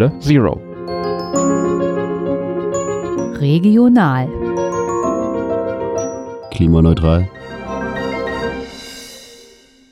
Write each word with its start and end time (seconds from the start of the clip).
Halle 0.00 0.18
Zero. 0.20 0.54
Regional. 3.38 4.28
Klimaneutral. 6.50 7.28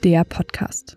Der 0.02 0.24
Podcast. 0.24 0.96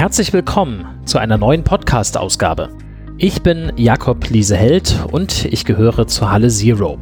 Herzlich 0.00 0.32
willkommen 0.32 0.86
zu 1.04 1.18
einer 1.18 1.36
neuen 1.36 1.62
Podcast-Ausgabe. 1.62 2.70
Ich 3.18 3.42
bin 3.42 3.70
Jakob 3.76 4.30
Lieseheld 4.30 4.98
und 5.12 5.44
ich 5.44 5.66
gehöre 5.66 6.06
zur 6.06 6.30
Halle 6.30 6.48
Zero. 6.48 6.96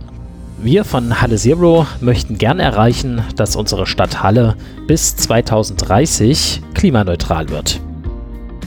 Wir 0.60 0.84
von 0.84 1.20
Halle 1.20 1.36
Zero 1.36 1.86
möchten 2.00 2.38
gern 2.38 2.58
erreichen, 2.58 3.22
dass 3.36 3.54
unsere 3.54 3.86
Stadt 3.86 4.24
Halle 4.24 4.56
bis 4.88 5.14
2030 5.14 6.60
klimaneutral 6.74 7.50
wird. 7.50 7.80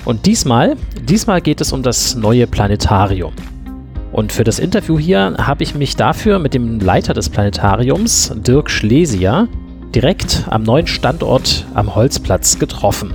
Und 0.06 0.26
diesmal, 0.26 0.78
diesmal 1.02 1.42
geht 1.42 1.60
es 1.60 1.74
um 1.74 1.84
das 1.84 2.16
neue 2.16 2.48
Planetarium. 2.48 3.34
Und 4.14 4.32
für 4.32 4.46
das 4.46 4.60
Interview 4.60 4.98
hier 4.98 5.36
habe 5.40 5.64
ich 5.64 5.76
mich 5.76 5.98
dafür 5.98 6.40
mit 6.40 6.54
dem 6.54 6.80
Leiter 6.80 7.14
des 7.14 7.28
Planetariums, 7.28 8.34
Dirk 8.34 8.70
Schlesier, 8.70 9.50
direkt 9.94 10.46
am 10.50 10.64
neuen 10.64 10.88
Standort 10.88 11.66
am 11.74 11.96
Holzplatz 11.96 12.60
getroffen. 12.60 13.14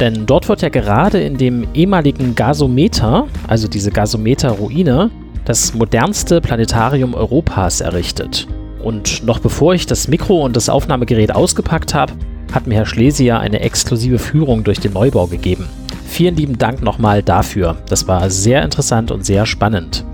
Denn 0.00 0.26
dort 0.26 0.48
wird 0.48 0.62
ja 0.62 0.68
gerade 0.68 1.20
in 1.20 1.38
dem 1.38 1.66
ehemaligen 1.72 2.34
Gasometer, 2.34 3.26
also 3.46 3.66
diese 3.66 3.90
Gasometer-Ruine, 3.90 5.10
das 5.46 5.74
modernste 5.74 6.40
Planetarium 6.40 7.14
Europas 7.14 7.80
errichtet. 7.80 8.46
Und 8.82 9.24
noch 9.24 9.38
bevor 9.38 9.74
ich 9.74 9.86
das 9.86 10.06
Mikro 10.06 10.44
und 10.44 10.54
das 10.54 10.68
Aufnahmegerät 10.68 11.34
ausgepackt 11.34 11.94
habe, 11.94 12.12
hat 12.52 12.66
mir 12.66 12.74
Herr 12.74 12.86
Schlesier 12.86 13.40
eine 13.40 13.60
exklusive 13.60 14.18
Führung 14.18 14.64
durch 14.64 14.80
den 14.80 14.92
Neubau 14.92 15.26
gegeben. 15.26 15.66
Vielen 16.06 16.36
lieben 16.36 16.58
Dank 16.58 16.82
nochmal 16.82 17.22
dafür. 17.22 17.76
Das 17.88 18.06
war 18.06 18.30
sehr 18.30 18.62
interessant 18.62 19.10
und 19.10 19.24
sehr 19.24 19.46
spannend. 19.46 20.04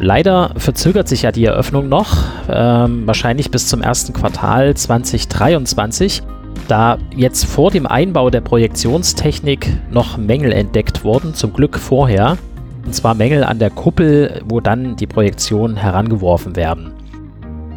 Leider 0.00 0.52
verzögert 0.56 1.08
sich 1.08 1.22
ja 1.22 1.32
die 1.32 1.44
Eröffnung 1.44 1.88
noch, 1.88 2.16
ähm, 2.48 3.06
wahrscheinlich 3.06 3.50
bis 3.50 3.68
zum 3.68 3.82
ersten 3.82 4.12
Quartal 4.12 4.74
2023 4.74 6.22
da 6.66 6.98
jetzt 7.14 7.44
vor 7.44 7.70
dem 7.70 7.86
Einbau 7.86 8.30
der 8.30 8.40
Projektionstechnik 8.40 9.68
noch 9.90 10.16
Mängel 10.16 10.52
entdeckt 10.52 11.04
wurden, 11.04 11.34
zum 11.34 11.52
Glück 11.52 11.78
vorher. 11.78 12.36
Und 12.84 12.94
zwar 12.94 13.14
Mängel 13.14 13.44
an 13.44 13.58
der 13.58 13.70
Kuppel, 13.70 14.42
wo 14.46 14.60
dann 14.60 14.96
die 14.96 15.06
Projektionen 15.06 15.76
herangeworfen 15.76 16.56
werden. 16.56 16.92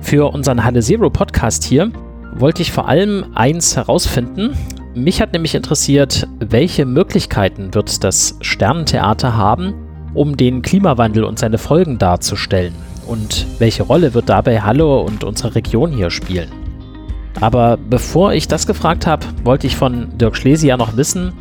Für 0.01 0.33
unseren 0.33 0.63
Halle 0.63 0.81
Zero 0.81 1.09
Podcast 1.09 1.63
hier 1.63 1.91
wollte 2.33 2.61
ich 2.61 2.71
vor 2.71 2.87
allem 2.87 3.25
eins 3.35 3.75
herausfinden. 3.75 4.55
Mich 4.95 5.21
hat 5.21 5.33
nämlich 5.33 5.55
interessiert, 5.55 6.27
welche 6.39 6.85
Möglichkeiten 6.85 7.73
wird 7.73 8.03
das 8.03 8.37
Sternentheater 8.41 9.35
haben, 9.35 9.73
um 10.13 10.35
den 10.35 10.61
Klimawandel 10.61 11.23
und 11.23 11.39
seine 11.39 11.57
Folgen 11.57 11.97
darzustellen? 11.97 12.73
Und 13.07 13.45
welche 13.59 13.83
Rolle 13.83 14.13
wird 14.13 14.29
dabei 14.29 14.61
Halle 14.61 14.85
und 14.85 15.23
unsere 15.23 15.55
Region 15.55 15.91
hier 15.91 16.09
spielen? 16.09 16.60
Aber 17.39 17.77
bevor 17.77 18.33
ich 18.33 18.47
das 18.47 18.67
gefragt 18.67 19.07
habe, 19.07 19.25
wollte 19.43 19.67
ich 19.67 19.75
von 19.75 20.17
Dirk 20.17 20.35
Schlesier 20.35 20.77
noch 20.77 20.97
wissen, 20.97 21.33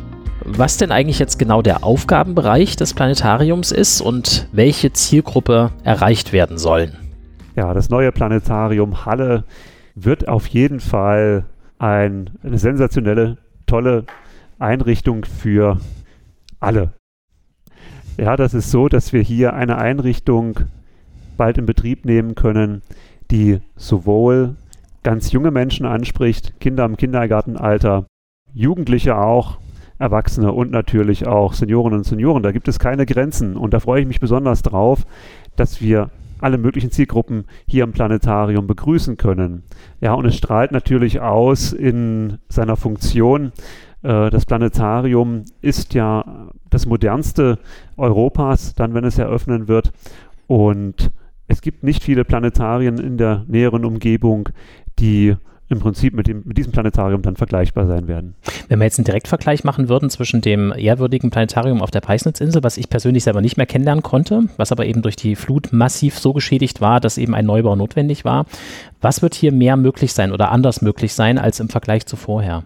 was 0.43 0.77
denn 0.77 0.91
eigentlich 0.91 1.19
jetzt 1.19 1.37
genau 1.37 1.61
der 1.61 1.83
Aufgabenbereich 1.83 2.75
des 2.75 2.93
Planetariums 2.93 3.71
ist 3.71 4.01
und 4.01 4.47
welche 4.51 4.91
Zielgruppe 4.93 5.71
erreicht 5.83 6.33
werden 6.33 6.57
sollen. 6.57 6.97
Ja, 7.55 7.73
das 7.73 7.89
neue 7.89 8.11
Planetarium 8.11 9.05
Halle 9.05 9.43
wird 9.95 10.27
auf 10.27 10.47
jeden 10.47 10.79
Fall 10.79 11.45
ein, 11.77 12.29
eine 12.43 12.57
sensationelle, 12.57 13.37
tolle 13.67 14.05
Einrichtung 14.57 15.25
für 15.25 15.79
alle. 16.59 16.93
Ja, 18.17 18.35
das 18.35 18.53
ist 18.53 18.71
so, 18.71 18.87
dass 18.87 19.13
wir 19.13 19.21
hier 19.21 19.53
eine 19.53 19.77
Einrichtung 19.77 20.59
bald 21.37 21.57
in 21.57 21.65
Betrieb 21.65 22.05
nehmen 22.05 22.35
können, 22.35 22.81
die 23.31 23.61
sowohl 23.75 24.55
ganz 25.03 25.31
junge 25.31 25.51
Menschen 25.51 25.85
anspricht, 25.85 26.59
Kinder 26.59 26.85
im 26.85 26.97
Kindergartenalter, 26.97 28.05
Jugendliche 28.53 29.17
auch, 29.17 29.57
Erwachsene 29.99 30.51
und 30.51 30.71
natürlich 30.71 31.27
auch 31.27 31.53
Seniorinnen 31.53 31.99
und 31.99 32.05
Senioren. 32.05 32.43
Da 32.43 32.51
gibt 32.51 32.67
es 32.67 32.79
keine 32.79 33.05
Grenzen 33.05 33.55
und 33.55 33.73
da 33.73 33.79
freue 33.79 34.01
ich 34.01 34.07
mich 34.07 34.19
besonders 34.19 34.63
drauf, 34.63 35.05
dass 35.55 35.79
wir 35.81 36.09
alle 36.39 36.57
möglichen 36.57 36.89
Zielgruppen 36.89 37.45
hier 37.67 37.83
im 37.83 37.91
Planetarium 37.91 38.65
begrüßen 38.65 39.15
können. 39.17 39.63
Ja, 40.01 40.13
und 40.13 40.25
es 40.25 40.35
strahlt 40.35 40.71
natürlich 40.71 41.19
aus 41.21 41.71
in 41.71 42.39
seiner 42.49 42.77
Funktion. 42.77 43.51
Äh, 44.01 44.31
das 44.31 44.47
Planetarium 44.47 45.45
ist 45.61 45.93
ja 45.93 46.49
das 46.69 46.87
modernste 46.87 47.59
Europas, 47.95 48.73
dann 48.73 48.95
wenn 48.95 49.05
es 49.05 49.19
eröffnen 49.19 49.67
wird. 49.67 49.91
Und 50.47 51.11
es 51.47 51.61
gibt 51.61 51.83
nicht 51.83 52.03
viele 52.03 52.25
Planetarien 52.25 52.97
in 52.97 53.17
der 53.17 53.45
näheren 53.47 53.85
Umgebung, 53.85 54.49
die 55.01 55.35
im 55.71 55.79
Prinzip 55.79 56.13
mit, 56.13 56.27
dem, 56.27 56.43
mit 56.45 56.57
diesem 56.57 56.73
Planetarium 56.73 57.21
dann 57.21 57.37
vergleichbar 57.37 57.87
sein 57.87 58.07
werden. 58.07 58.35
Wenn 58.67 58.79
wir 58.79 58.85
jetzt 58.85 58.99
einen 58.99 59.05
Direktvergleich 59.05 59.63
machen 59.63 59.87
würden 59.87 60.09
zwischen 60.09 60.41
dem 60.41 60.73
ehrwürdigen 60.75 61.29
Planetarium 61.29 61.81
auf 61.81 61.91
der 61.91 62.01
Peisnitzinsel, 62.01 62.61
was 62.63 62.77
ich 62.77 62.89
persönlich 62.89 63.23
selber 63.23 63.41
nicht 63.41 63.55
mehr 63.55 63.65
kennenlernen 63.65 64.03
konnte, 64.03 64.43
was 64.57 64.71
aber 64.73 64.85
eben 64.85 65.01
durch 65.01 65.15
die 65.15 65.35
Flut 65.35 65.71
massiv 65.71 66.19
so 66.19 66.33
geschädigt 66.33 66.81
war, 66.81 66.99
dass 66.99 67.17
eben 67.17 67.33
ein 67.33 67.45
Neubau 67.45 67.75
notwendig 67.75 68.25
war, 68.25 68.45
was 68.99 69.21
wird 69.21 69.33
hier 69.33 69.53
mehr 69.53 69.77
möglich 69.77 70.13
sein 70.13 70.33
oder 70.33 70.51
anders 70.51 70.81
möglich 70.81 71.13
sein 71.13 71.37
als 71.37 71.61
im 71.61 71.69
Vergleich 71.69 72.05
zu 72.05 72.17
vorher? 72.17 72.63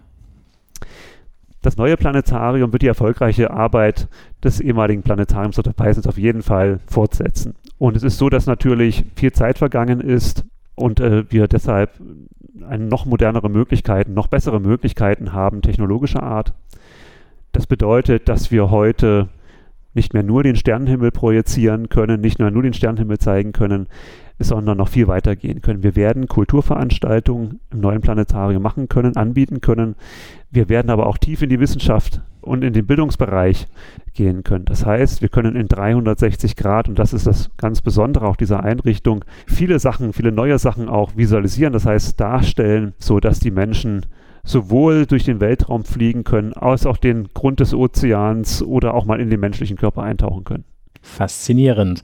Das 1.62 1.76
neue 1.76 1.96
Planetarium 1.96 2.72
wird 2.72 2.82
die 2.82 2.88
erfolgreiche 2.88 3.50
Arbeit 3.50 4.08
des 4.42 4.60
ehemaligen 4.60 5.02
Planetariums 5.02 5.58
auf 5.58 5.64
der 5.64 5.72
Peisnitz 5.72 6.06
auf 6.06 6.18
jeden 6.18 6.42
Fall 6.42 6.80
fortsetzen. 6.86 7.54
Und 7.78 7.96
es 7.96 8.02
ist 8.02 8.18
so, 8.18 8.28
dass 8.28 8.46
natürlich 8.46 9.04
viel 9.14 9.32
Zeit 9.32 9.58
vergangen 9.58 10.00
ist 10.00 10.44
und 10.76 11.00
äh, 11.00 11.30
wir 11.30 11.48
deshalb 11.48 11.90
noch 12.78 13.04
modernere 13.04 13.50
Möglichkeiten, 13.50 14.14
noch 14.14 14.28
bessere 14.28 14.60
Möglichkeiten 14.60 15.32
haben, 15.32 15.62
technologischer 15.62 16.22
Art. 16.22 16.54
Das 17.52 17.66
bedeutet, 17.66 18.28
dass 18.28 18.50
wir 18.50 18.70
heute 18.70 19.28
nicht 19.94 20.14
mehr 20.14 20.22
nur 20.22 20.42
den 20.42 20.56
Sternenhimmel 20.56 21.10
projizieren 21.10 21.88
können, 21.88 22.20
nicht 22.20 22.38
mehr 22.38 22.50
nur 22.50 22.62
den 22.62 22.74
Sternenhimmel 22.74 23.18
zeigen 23.18 23.52
können, 23.52 23.88
sondern 24.38 24.76
noch 24.76 24.88
viel 24.88 25.08
weiter 25.08 25.34
gehen 25.34 25.62
können. 25.62 25.82
Wir 25.82 25.96
werden 25.96 26.28
Kulturveranstaltungen 26.28 27.60
im 27.70 27.80
neuen 27.80 28.00
Planetarium 28.00 28.62
machen 28.62 28.88
können, 28.88 29.16
anbieten 29.16 29.60
können. 29.60 29.96
Wir 30.50 30.68
werden 30.68 30.90
aber 30.90 31.06
auch 31.06 31.18
tief 31.18 31.42
in 31.42 31.48
die 31.48 31.60
Wissenschaft 31.60 32.20
und 32.42 32.62
in 32.62 32.72
den 32.72 32.86
Bildungsbereich 32.86 33.66
gehen 34.14 34.44
können. 34.44 34.66
Das 34.66 34.86
heißt, 34.86 35.22
wir 35.22 35.28
können 35.28 35.56
in 35.56 35.68
360 35.68 36.56
Grad, 36.56 36.88
und 36.88 36.98
das 36.98 37.12
ist 37.12 37.26
das 37.26 37.50
ganz 37.56 37.80
Besondere 37.80 38.26
auch 38.26 38.36
dieser 38.36 38.62
Einrichtung, 38.62 39.24
viele 39.46 39.78
Sachen, 39.78 40.12
viele 40.12 40.32
neue 40.32 40.58
Sachen 40.58 40.88
auch 40.88 41.16
visualisieren, 41.16 41.72
das 41.72 41.86
heißt 41.86 42.20
darstellen, 42.20 42.94
so 42.98 43.20
dass 43.20 43.40
die 43.40 43.50
Menschen 43.50 44.06
sowohl 44.44 45.06
durch 45.06 45.24
den 45.24 45.40
Weltraum 45.40 45.84
fliegen 45.84 46.22
können, 46.22 46.52
als 46.52 46.86
auch 46.86 46.98
den 46.98 47.28
Grund 47.34 47.58
des 47.60 47.74
Ozeans 47.74 48.62
oder 48.62 48.94
auch 48.94 49.04
mal 49.04 49.20
in 49.20 49.28
den 49.28 49.40
menschlichen 49.40 49.76
Körper 49.76 50.02
eintauchen 50.02 50.44
können. 50.44 50.64
Faszinierend. 51.06 52.02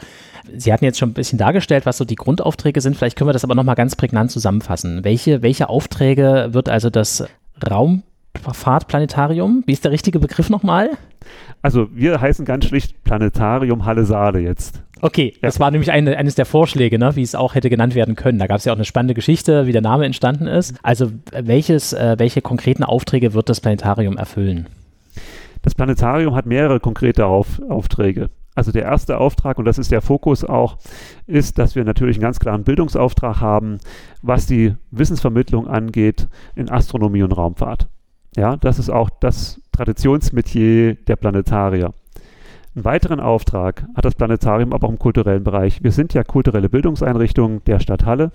Sie 0.56 0.72
hatten 0.72 0.84
jetzt 0.84 0.98
schon 0.98 1.10
ein 1.10 1.14
bisschen 1.14 1.38
dargestellt, 1.38 1.86
was 1.86 1.98
so 1.98 2.04
die 2.04 2.16
Grundaufträge 2.16 2.80
sind. 2.80 2.96
Vielleicht 2.96 3.16
können 3.16 3.28
wir 3.28 3.32
das 3.32 3.44
aber 3.44 3.54
nochmal 3.54 3.74
ganz 3.74 3.96
prägnant 3.96 4.30
zusammenfassen. 4.30 5.04
Welche, 5.04 5.42
welche 5.42 5.68
Aufträge 5.68 6.48
wird 6.52 6.68
also 6.68 6.90
das 6.90 7.24
Raumfahrtplanetarium, 7.68 9.62
wie 9.66 9.72
ist 9.72 9.84
der 9.84 9.92
richtige 9.92 10.18
Begriff 10.18 10.50
nochmal? 10.50 10.90
Also 11.62 11.88
wir 11.92 12.20
heißen 12.20 12.44
ganz 12.44 12.66
schlicht 12.66 13.04
Planetarium 13.04 13.84
Halle 13.84 14.04
Saale 14.04 14.40
jetzt. 14.40 14.82
Okay, 15.00 15.32
ja. 15.34 15.38
das 15.42 15.58
war 15.58 15.70
nämlich 15.70 15.90
eine, 15.90 16.16
eines 16.16 16.34
der 16.36 16.46
Vorschläge, 16.46 16.98
ne, 16.98 17.16
wie 17.16 17.22
es 17.22 17.34
auch 17.34 17.54
hätte 17.54 17.70
genannt 17.70 17.94
werden 17.94 18.14
können. 18.14 18.38
Da 18.38 18.46
gab 18.46 18.58
es 18.58 18.64
ja 18.64 18.72
auch 18.72 18.76
eine 18.76 18.84
spannende 18.84 19.14
Geschichte, 19.14 19.66
wie 19.66 19.72
der 19.72 19.82
Name 19.82 20.06
entstanden 20.06 20.46
ist. 20.46 20.74
Also 20.82 21.10
welches, 21.32 21.92
äh, 21.92 22.16
welche 22.18 22.40
konkreten 22.40 22.84
Aufträge 22.84 23.34
wird 23.34 23.48
das 23.48 23.60
Planetarium 23.60 24.16
erfüllen? 24.16 24.68
Das 25.62 25.74
Planetarium 25.74 26.34
hat 26.34 26.46
mehrere 26.46 26.80
konkrete 26.80 27.26
Auf 27.26 27.60
Aufträge. 27.68 28.30
Also 28.54 28.70
der 28.70 28.82
erste 28.82 29.18
Auftrag, 29.18 29.58
und 29.58 29.64
das 29.64 29.78
ist 29.78 29.90
der 29.90 30.02
Fokus 30.02 30.44
auch, 30.44 30.76
ist, 31.26 31.58
dass 31.58 31.74
wir 31.74 31.84
natürlich 31.84 32.16
einen 32.16 32.22
ganz 32.22 32.38
klaren 32.38 32.64
Bildungsauftrag 32.64 33.40
haben, 33.40 33.78
was 34.20 34.46
die 34.46 34.74
Wissensvermittlung 34.90 35.68
angeht 35.68 36.28
in 36.54 36.70
Astronomie 36.70 37.22
und 37.22 37.32
Raumfahrt. 37.32 37.88
Ja, 38.36 38.56
das 38.56 38.78
ist 38.78 38.90
auch 38.90 39.10
das 39.20 39.60
Traditionsmetier 39.72 40.94
der 40.94 41.16
Planetarier. 41.16 41.92
Einen 42.74 42.86
weiteren 42.86 43.20
Auftrag 43.20 43.86
hat 43.94 44.06
das 44.06 44.14
Planetarium 44.14 44.72
aber 44.72 44.86
auch 44.86 44.92
im 44.92 44.98
kulturellen 44.98 45.44
Bereich. 45.44 45.82
Wir 45.82 45.92
sind 45.92 46.14
ja 46.14 46.24
kulturelle 46.24 46.70
Bildungseinrichtungen 46.70 47.62
der 47.64 47.80
Stadt 47.80 48.06
Halle. 48.06 48.32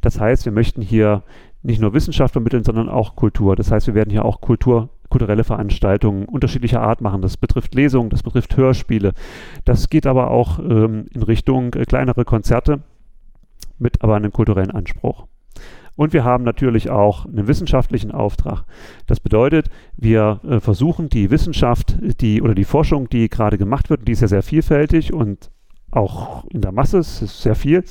Das 0.00 0.18
heißt, 0.18 0.44
wir 0.44 0.50
möchten 0.50 0.82
hier 0.82 1.22
nicht 1.62 1.80
nur 1.80 1.94
Wissenschaft 1.94 2.32
vermitteln, 2.32 2.64
sondern 2.64 2.88
auch 2.88 3.16
Kultur. 3.16 3.56
Das 3.56 3.70
heißt, 3.70 3.86
wir 3.86 3.94
werden 3.94 4.10
hier 4.10 4.24
auch 4.24 4.40
Kultur, 4.40 4.90
kulturelle 5.08 5.44
Veranstaltungen 5.44 6.26
unterschiedlicher 6.26 6.80
Art 6.80 7.00
machen. 7.00 7.22
Das 7.22 7.36
betrifft 7.36 7.74
Lesungen, 7.74 8.10
das 8.10 8.22
betrifft 8.22 8.56
Hörspiele. 8.56 9.12
Das 9.64 9.88
geht 9.88 10.06
aber 10.06 10.30
auch 10.30 10.58
ähm, 10.58 11.06
in 11.12 11.22
Richtung 11.22 11.74
äh, 11.74 11.84
kleinere 11.84 12.24
Konzerte 12.24 12.80
mit 13.78 14.02
aber 14.02 14.16
einem 14.16 14.32
kulturellen 14.32 14.70
Anspruch. 14.70 15.26
Und 15.96 16.12
wir 16.12 16.24
haben 16.24 16.44
natürlich 16.44 16.90
auch 16.90 17.24
einen 17.24 17.48
wissenschaftlichen 17.48 18.12
Auftrag. 18.12 18.64
Das 19.06 19.18
bedeutet, 19.18 19.70
wir 19.96 20.40
äh, 20.44 20.60
versuchen 20.60 21.08
die 21.08 21.30
Wissenschaft, 21.30 21.96
die 22.20 22.42
oder 22.42 22.54
die 22.54 22.64
Forschung, 22.64 23.08
die 23.08 23.28
gerade 23.28 23.56
gemacht 23.56 23.88
wird, 23.88 24.06
die 24.06 24.12
ist 24.12 24.20
ja 24.20 24.28
sehr 24.28 24.42
vielfältig 24.42 25.12
und 25.12 25.50
auch 25.90 26.44
in 26.50 26.60
der 26.60 26.72
Masse, 26.72 26.98
es 26.98 27.22
ist 27.22 27.40
sehr 27.42 27.54
viel, 27.54 27.82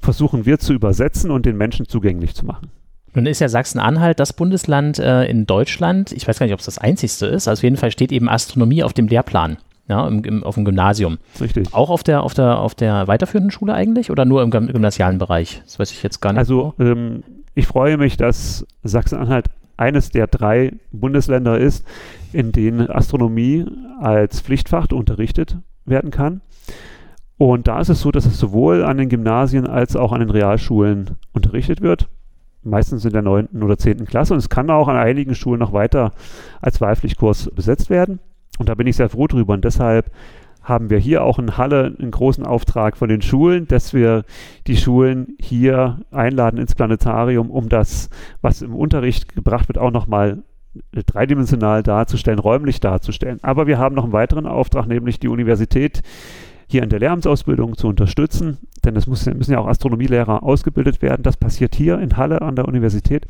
versuchen 0.00 0.44
wir 0.44 0.58
zu 0.58 0.72
übersetzen 0.72 1.30
und 1.30 1.46
den 1.46 1.56
Menschen 1.56 1.86
zugänglich 1.86 2.34
zu 2.34 2.44
machen. 2.44 2.70
Nun 3.14 3.26
ist 3.26 3.40
ja 3.40 3.48
Sachsen-Anhalt 3.48 4.18
das 4.20 4.32
Bundesland 4.32 4.98
äh, 4.98 5.24
in 5.24 5.46
Deutschland, 5.46 6.12
ich 6.12 6.26
weiß 6.26 6.38
gar 6.38 6.46
nicht, 6.46 6.54
ob 6.54 6.60
es 6.60 6.66
das 6.66 6.78
einzigste 6.78 7.26
ist, 7.26 7.46
also 7.46 7.60
auf 7.60 7.64
jeden 7.64 7.76
Fall 7.76 7.90
steht 7.90 8.12
eben 8.12 8.28
Astronomie 8.28 8.82
auf 8.82 8.92
dem 8.92 9.08
Lehrplan. 9.08 9.58
Ja, 9.88 10.06
im, 10.06 10.24
im, 10.24 10.44
auf 10.44 10.54
dem 10.54 10.64
Gymnasium. 10.64 11.18
Richtig. 11.40 11.74
Auch 11.74 11.90
auf 11.90 12.04
der, 12.04 12.22
auf, 12.22 12.34
der, 12.34 12.60
auf 12.60 12.74
der 12.74 13.08
weiterführenden 13.08 13.50
Schule 13.50 13.74
eigentlich 13.74 14.12
oder 14.12 14.24
nur 14.24 14.42
im 14.42 14.50
gymnasialen 14.50 15.18
Bereich? 15.18 15.60
Das 15.64 15.78
weiß 15.78 15.90
ich 15.90 16.02
jetzt 16.04 16.20
gar 16.20 16.32
nicht. 16.32 16.38
Also 16.38 16.72
ähm, 16.78 17.24
ich 17.54 17.66
freue 17.66 17.96
mich, 17.96 18.16
dass 18.16 18.64
Sachsen-Anhalt 18.84 19.46
eines 19.76 20.10
der 20.10 20.28
drei 20.28 20.72
Bundesländer 20.92 21.58
ist, 21.58 21.84
in 22.32 22.52
denen 22.52 22.88
Astronomie 22.90 23.66
als 24.00 24.40
Pflichtfach 24.40 24.86
unterrichtet 24.92 25.58
werden 25.84 26.12
kann. 26.12 26.42
Und 27.36 27.66
da 27.66 27.80
ist 27.80 27.88
es 27.88 28.00
so, 28.00 28.12
dass 28.12 28.24
es 28.24 28.38
sowohl 28.38 28.84
an 28.84 28.98
den 28.98 29.08
Gymnasien 29.08 29.66
als 29.66 29.96
auch 29.96 30.12
an 30.12 30.20
den 30.20 30.30
Realschulen 30.30 31.16
unterrichtet 31.32 31.80
wird 31.80 32.08
meistens 32.64 33.04
in 33.04 33.12
der 33.12 33.22
9. 33.22 33.62
oder 33.62 33.78
10. 33.78 34.04
Klasse 34.04 34.34
und 34.34 34.38
es 34.38 34.48
kann 34.48 34.70
auch 34.70 34.88
an 34.88 34.96
einigen 34.96 35.34
Schulen 35.34 35.60
noch 35.60 35.72
weiter 35.72 36.12
als 36.60 36.80
Wahlpflichtkurs 36.80 37.50
besetzt 37.54 37.90
werden. 37.90 38.20
Und 38.58 38.68
da 38.68 38.74
bin 38.74 38.86
ich 38.86 38.96
sehr 38.96 39.08
froh 39.08 39.26
drüber 39.26 39.54
und 39.54 39.64
deshalb 39.64 40.10
haben 40.62 40.90
wir 40.90 40.98
hier 40.98 41.24
auch 41.24 41.38
in 41.38 41.56
Halle 41.56 41.96
einen 41.98 42.12
großen 42.12 42.46
Auftrag 42.46 42.96
von 42.96 43.08
den 43.08 43.22
Schulen, 43.22 43.66
dass 43.66 43.94
wir 43.94 44.24
die 44.66 44.76
Schulen 44.76 45.36
hier 45.40 45.98
einladen 46.12 46.58
ins 46.58 46.74
Planetarium, 46.74 47.50
um 47.50 47.68
das, 47.68 48.10
was 48.42 48.62
im 48.62 48.74
Unterricht 48.74 49.34
gebracht 49.34 49.68
wird, 49.68 49.78
auch 49.78 49.90
nochmal 49.90 50.44
dreidimensional 50.92 51.82
darzustellen, 51.82 52.38
räumlich 52.38 52.80
darzustellen. 52.80 53.40
Aber 53.42 53.66
wir 53.66 53.78
haben 53.78 53.94
noch 53.94 54.04
einen 54.04 54.12
weiteren 54.12 54.46
Auftrag, 54.46 54.86
nämlich 54.86 55.18
die 55.18 55.28
Universität 55.28 56.02
hier 56.72 56.82
in 56.82 56.88
der 56.88 56.98
Lehramtsausbildung 56.98 57.76
zu 57.76 57.86
unterstützen, 57.86 58.58
denn 58.84 58.96
es 58.96 59.06
müssen 59.06 59.52
ja 59.52 59.58
auch 59.58 59.68
Astronomielehrer 59.68 60.42
ausgebildet 60.42 61.02
werden. 61.02 61.22
Das 61.22 61.36
passiert 61.36 61.74
hier 61.74 61.98
in 62.00 62.16
Halle 62.16 62.42
an 62.42 62.56
der 62.56 62.66
Universität. 62.66 63.26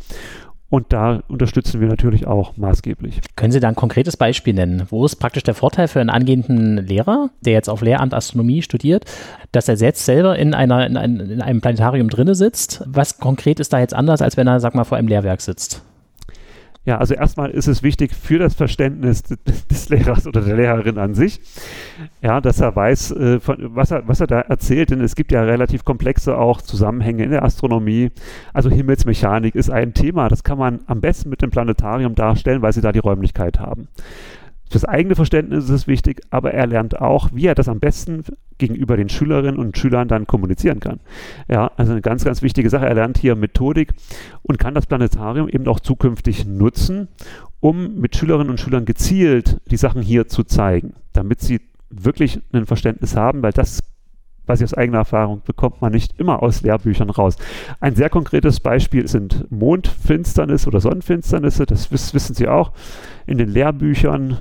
Und 0.71 0.91
da 0.95 1.21
unterstützen 1.29 1.83
wir 1.83 1.89
natürlich 1.89 2.27
auch 2.27 2.57
maßgeblich. 2.57 3.21
Können 3.37 3.53
Sie 3.53 3.61
da 3.61 3.69
ein 3.69 3.75
konkretes 3.75 4.17
Beispiel 4.17 4.55
nennen? 4.55 4.87
Wo 4.89 5.05
ist 5.05 5.17
praktisch 5.17 5.43
der 5.43 5.53
Vorteil 5.53 5.87
für 5.87 6.01
einen 6.01 6.09
angehenden 6.09 6.79
Lehrer, 6.79 7.29
der 7.43 7.53
jetzt 7.53 7.69
auf 7.69 7.83
Lehramt 7.83 8.15
Astronomie 8.15 8.63
studiert, 8.63 9.05
dass 9.53 9.69
er 9.69 9.77
selbst 9.77 10.07
selber 10.07 10.39
in, 10.39 10.55
einer, 10.55 10.87
in, 10.87 10.97
ein, 10.97 11.21
in 11.21 11.43
einem 11.43 11.61
Planetarium 11.61 12.09
drinne 12.09 12.35
sitzt? 12.35 12.83
Was 12.87 13.19
konkret 13.19 13.61
ist 13.61 13.75
da 13.75 13.81
jetzt 13.81 13.93
anders, 13.93 14.23
als 14.23 14.39
wenn 14.39 14.47
er, 14.47 14.61
sag 14.61 14.75
mal, 14.75 14.85
vor 14.85 14.97
einem 14.97 15.09
Lehrwerk 15.09 15.43
sitzt? 15.43 15.83
Ja, 16.85 16.99
also 16.99 17.15
erstmal 17.15 17.51
ist 17.51 17.69
es 17.69 17.85
wichtig 17.85 18.13
für 18.13 18.41
das 18.41 18.55
Verständnis 18.55 19.23
des 19.23 19.89
Lehrers 19.89 20.27
oder 20.27 20.41
der 20.41 20.57
Lehrerin 20.57 20.99
an 20.99 21.15
sich, 21.15 21.41
ja, 22.21 22.41
dass 22.41 22.61
er 22.61 22.75
weiß, 22.75 23.13
äh, 23.13 23.41
von, 23.41 23.57
was, 23.77 23.93
er, 23.93 24.09
was 24.09 24.19
er 24.19 24.27
da 24.27 24.41
erzählt, 24.41 24.91
denn 24.91 25.01
es 25.01 25.15
gibt 25.15 25.31
ja 25.31 25.43
relativ 25.45 25.85
komplexe 25.85 26.37
auch 26.37 26.61
Zusammenhänge 26.61 27.23
in 27.23 27.31
der 27.31 27.45
Astronomie. 27.45 28.11
Also 28.53 28.69
Himmelsmechanik 28.69 29.55
ist 29.55 29.71
ein 29.71 29.95
Thema, 29.95 30.29
das 30.29 30.43
kann 30.43 30.59
man 30.59 30.81
am 30.87 31.01
besten 31.01 31.31
mit 31.31 31.41
dem 31.41 31.51
Planetarium 31.51 32.17
darstellen, 32.17 32.63
weil 32.63 32.73
sie 32.73 32.81
da 32.81 32.91
die 32.91 32.99
Räumlichkeit 32.99 33.61
haben. 33.61 33.87
Fürs 34.73 34.87
eigene 34.87 35.15
Verständnis 35.15 35.65
ist 35.65 35.71
es 35.71 35.87
wichtig, 35.87 36.23
aber 36.31 36.55
er 36.55 36.67
lernt 36.67 36.99
auch, 36.99 37.29
wie 37.35 37.45
er 37.45 37.55
das 37.55 37.69
am 37.69 37.79
besten 37.79 38.25
gegenüber 38.57 38.97
den 38.97 39.11
Schülerinnen 39.11 39.59
und 39.59 39.77
Schülern 39.77 40.09
dann 40.09 40.27
kommunizieren 40.27 40.81
kann. 40.81 40.99
Ja, 41.47 41.71
also 41.77 41.93
eine 41.93 42.01
ganz, 42.01 42.25
ganz 42.25 42.41
wichtige 42.41 42.71
Sache. 42.71 42.87
Er 42.87 42.95
lernt 42.95 43.19
hier 43.19 43.37
Methodik 43.37 43.93
und 44.41 44.59
kann 44.59 44.73
das 44.73 44.87
Planetarium 44.87 45.51
eben 45.51 45.69
auch 45.69 45.79
zukünftig 45.79 46.47
nutzen, 46.47 47.09
um 47.61 48.01
mit 48.01 48.17
Schülerinnen 48.17 48.49
und 48.49 48.61
Schülern 48.61 48.87
gezielt 48.87 49.59
die 49.71 49.77
Sachen 49.77 50.01
hier 50.01 50.27
zu 50.27 50.43
zeigen, 50.43 50.95
damit 51.13 51.43
sie 51.43 51.61
wirklich 51.91 52.41
ein 52.55 52.65
Verständnis 52.65 53.15
haben, 53.15 53.43
weil 53.43 53.53
das 53.53 53.81
weiß 54.47 54.61
ich 54.61 54.65
aus 54.65 54.75
eigener 54.75 54.99
Erfahrung, 54.99 55.43
bekommt 55.45 55.81
man 55.81 55.93
nicht 55.93 56.19
immer 56.19 56.43
aus 56.43 56.63
Lehrbüchern 56.63 57.11
raus. 57.11 57.37
Ein 57.81 57.95
sehr 57.95 58.11
konkretes 58.11 58.61
Beispiel 58.61 59.07
sind 59.09 59.51
Mondfinsternis 59.51 60.67
oder 60.67 60.81
Sonnenfinsternisse, 60.81 61.67
das 61.67 61.93
wissen 61.93 62.35
Sie 62.35 62.49
auch. 62.49 62.73
In 63.27 63.39
den 63.39 63.49
Lehrbüchern 63.49 64.39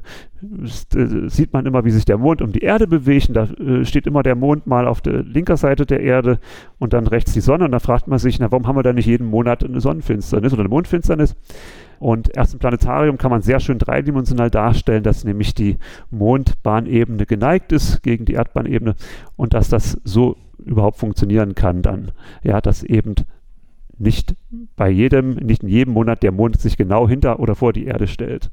sieht 1.28 1.54
man 1.54 1.66
immer, 1.66 1.86
wie 1.86 1.92
sich 1.92 2.06
der 2.06 2.18
Mond 2.18 2.42
um 2.42 2.52
die 2.52 2.62
Erde 2.62 2.88
bewegt. 2.88 3.30
Und 3.30 3.36
da 3.36 3.44
äh, 3.44 3.86
steht 3.86 4.08
immer 4.08 4.24
der 4.24 4.36
Mond 4.36 4.68
mal 4.68 4.88
auf 4.88 5.02
der 5.02 5.24
linken 5.24 5.58
Seite 5.58 5.86
der 5.86 6.02
Erde 6.02 6.40
und 6.80 6.94
dann 6.94 7.08
rechts 7.08 7.34
die 7.34 7.42
Sonne. 7.42 7.66
Und 7.66 7.72
da 7.72 7.80
fragt 7.80 8.08
man 8.08 8.20
sich, 8.20 8.40
na, 8.40 8.52
warum 8.52 8.68
haben 8.68 8.76
wir 8.76 8.84
da 8.84 8.94
nicht 8.94 9.06
jeden 9.06 9.28
Monat 9.28 9.64
eine 9.64 9.82
Sonnenfinsternis 9.82 10.54
oder 10.54 10.62
eine 10.62 10.70
Mondfinsternis? 10.70 11.36
Und 12.00 12.36
erst 12.36 12.54
im 12.54 12.60
Planetarium 12.60 13.20
kann 13.20 13.30
man 13.30 13.44
sehr 13.44 13.60
schön 13.60 13.78
dreidimensional 13.78 14.50
darstellen, 14.50 15.04
dass 15.04 15.24
nämlich 15.24 15.54
die 15.54 15.78
Mondbahnebene 16.10 17.28
geneigt 17.28 17.72
ist 17.72 18.02
gegen 18.02 18.26
die 18.26 18.34
Erdbahnebene 18.34 18.96
und 19.36 19.54
dass 19.54 19.70
das 19.70 20.00
so 20.04 20.36
überhaupt 20.58 20.98
funktionieren 20.98 21.54
kann 21.54 21.84
dann. 21.84 22.12
Ja, 22.44 22.60
dass 22.60 22.82
eben 22.82 23.14
nicht 24.00 24.36
bei 24.76 24.90
jedem, 24.90 25.36
nicht 25.36 25.62
in 25.62 25.70
jedem 25.70 25.94
Monat 25.94 26.24
der 26.24 26.32
Mond 26.32 26.60
sich 26.60 26.76
genau 26.76 27.08
hinter 27.08 27.40
oder 27.40 27.54
vor 27.56 27.72
die 27.72 27.86
Erde 27.86 28.08
stellt. 28.08 28.50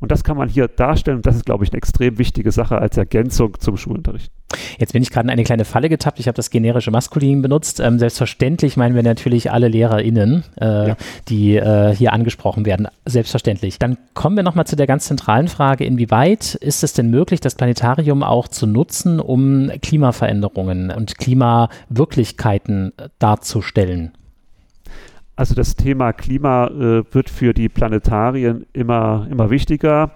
Und 0.00 0.10
das 0.10 0.24
kann 0.24 0.36
man 0.36 0.48
hier 0.48 0.66
darstellen 0.66 1.18
und 1.18 1.26
das 1.26 1.36
ist, 1.36 1.44
glaube 1.44 1.64
ich, 1.64 1.70
eine 1.70 1.78
extrem 1.78 2.18
wichtige 2.18 2.50
Sache 2.52 2.78
als 2.78 2.96
Ergänzung 2.96 3.60
zum 3.60 3.76
Schulunterricht. 3.76 4.32
Jetzt 4.78 4.94
bin 4.94 5.02
ich 5.02 5.10
gerade 5.10 5.26
in 5.26 5.30
eine 5.30 5.44
kleine 5.44 5.64
Falle 5.64 5.88
getappt. 5.88 6.18
Ich 6.18 6.26
habe 6.26 6.36
das 6.36 6.50
generische 6.50 6.90
Maskulin 6.90 7.42
benutzt. 7.42 7.80
Ähm, 7.80 7.98
selbstverständlich 7.98 8.76
meinen 8.76 8.94
wir 8.94 9.02
natürlich 9.02 9.50
alle 9.52 9.68
LehrerInnen, 9.68 10.44
äh, 10.60 10.88
ja. 10.88 10.96
die 11.28 11.56
äh, 11.56 11.94
hier 11.94 12.12
angesprochen 12.12 12.64
werden. 12.64 12.88
Selbstverständlich. 13.04 13.78
Dann 13.78 13.98
kommen 14.14 14.36
wir 14.36 14.42
nochmal 14.42 14.66
zu 14.66 14.76
der 14.76 14.86
ganz 14.86 15.04
zentralen 15.04 15.48
Frage, 15.48 15.84
inwieweit 15.84 16.54
ist 16.54 16.82
es 16.82 16.94
denn 16.94 17.10
möglich, 17.10 17.40
das 17.40 17.54
Planetarium 17.54 18.22
auch 18.22 18.48
zu 18.48 18.66
nutzen, 18.66 19.20
um 19.20 19.70
Klimaveränderungen 19.82 20.90
und 20.90 21.18
Klimawirklichkeiten 21.18 22.92
darzustellen? 23.18 24.12
Also 25.40 25.54
das 25.54 25.74
Thema 25.74 26.12
Klima 26.12 26.66
äh, 26.66 27.14
wird 27.14 27.30
für 27.30 27.54
die 27.54 27.70
Planetarien 27.70 28.66
immer, 28.74 29.26
immer 29.30 29.48
wichtiger. 29.48 30.10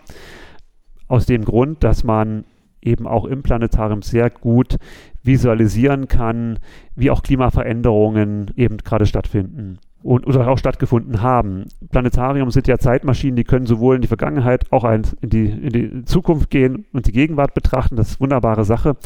Aus 1.08 1.24
dem 1.24 1.46
Grund, 1.46 1.82
dass 1.82 2.04
man 2.04 2.44
eben 2.82 3.06
auch 3.06 3.24
im 3.24 3.42
Planetarium 3.42 4.02
sehr 4.02 4.28
gut 4.28 4.76
visualisieren 5.22 6.08
kann, 6.08 6.58
wie 6.94 7.10
auch 7.10 7.22
Klimaveränderungen 7.22 8.50
eben 8.56 8.76
gerade 8.76 9.06
stattfinden 9.06 9.78
und, 10.04 10.26
oder 10.26 10.46
auch 10.48 10.58
stattgefunden 10.58 11.22
haben. 11.22 11.64
Planetarium 11.90 12.50
sind 12.50 12.68
ja 12.68 12.78
Zeitmaschinen, 12.78 13.36
die 13.36 13.44
können 13.44 13.64
sowohl 13.64 13.96
in 13.96 14.02
die 14.02 14.08
Vergangenheit 14.08 14.70
auch 14.70 14.84
in 14.84 15.02
die, 15.22 15.48
in 15.48 15.70
die 15.70 16.04
Zukunft 16.04 16.50
gehen 16.50 16.84
und 16.92 17.06
die 17.06 17.12
Gegenwart 17.12 17.54
betrachten. 17.54 17.96
Das 17.96 18.08
ist 18.08 18.14
eine 18.16 18.24
wunderbare 18.26 18.66
Sache. 18.66 18.96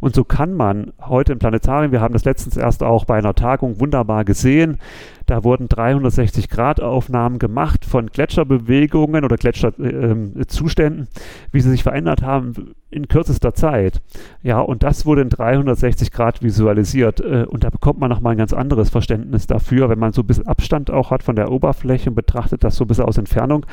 Und 0.00 0.16
so 0.16 0.24
kann 0.24 0.54
man 0.54 0.92
heute 1.00 1.32
im 1.32 1.38
Planetarium, 1.38 1.92
wir 1.92 2.00
haben 2.00 2.12
das 2.12 2.24
letztens 2.24 2.56
erst 2.56 2.82
auch 2.82 3.04
bei 3.04 3.18
einer 3.18 3.34
Tagung 3.34 3.78
wunderbar 3.78 4.24
gesehen, 4.24 4.78
da 5.26 5.44
wurden 5.44 5.68
360-Grad-Aufnahmen 5.68 7.38
gemacht 7.38 7.84
von 7.84 8.06
Gletscherbewegungen 8.06 9.24
oder 9.24 9.36
Gletscherzuständen, 9.36 11.04
äh, 11.04 11.52
wie 11.52 11.60
sie 11.60 11.70
sich 11.70 11.82
verändert 11.82 12.22
haben 12.22 12.74
in 12.90 13.08
kürzester 13.08 13.54
Zeit. 13.54 14.00
Ja, 14.42 14.60
und 14.60 14.82
das 14.82 15.04
wurde 15.04 15.22
in 15.22 15.28
360 15.28 16.10
Grad 16.10 16.42
visualisiert. 16.42 17.20
Äh, 17.20 17.46
und 17.48 17.64
da 17.64 17.70
bekommt 17.70 18.00
man 18.00 18.10
nochmal 18.10 18.32
ein 18.32 18.38
ganz 18.38 18.52
anderes 18.52 18.90
Verständnis 18.90 19.46
dafür, 19.46 19.88
wenn 19.88 19.98
man 19.98 20.12
so 20.12 20.22
ein 20.22 20.26
bisschen 20.26 20.46
Abstand 20.46 20.90
auch 20.90 21.10
hat 21.10 21.22
von 21.22 21.36
der 21.36 21.50
Oberfläche 21.50 22.10
und 22.10 22.16
betrachtet 22.16 22.64
das 22.64 22.76
so 22.76 22.84
ein 22.84 22.88
bisschen 22.88 23.04
aus 23.04 23.18
Entfernung. 23.18 23.66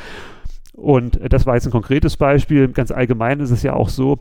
Und 0.73 1.19
das 1.29 1.45
war 1.45 1.55
jetzt 1.55 1.65
ein 1.65 1.71
konkretes 1.71 2.17
Beispiel. 2.17 2.67
Ganz 2.67 2.91
allgemein 2.91 3.39
ist 3.39 3.51
es 3.51 3.63
ja 3.63 3.73
auch 3.73 3.89
so, 3.89 4.19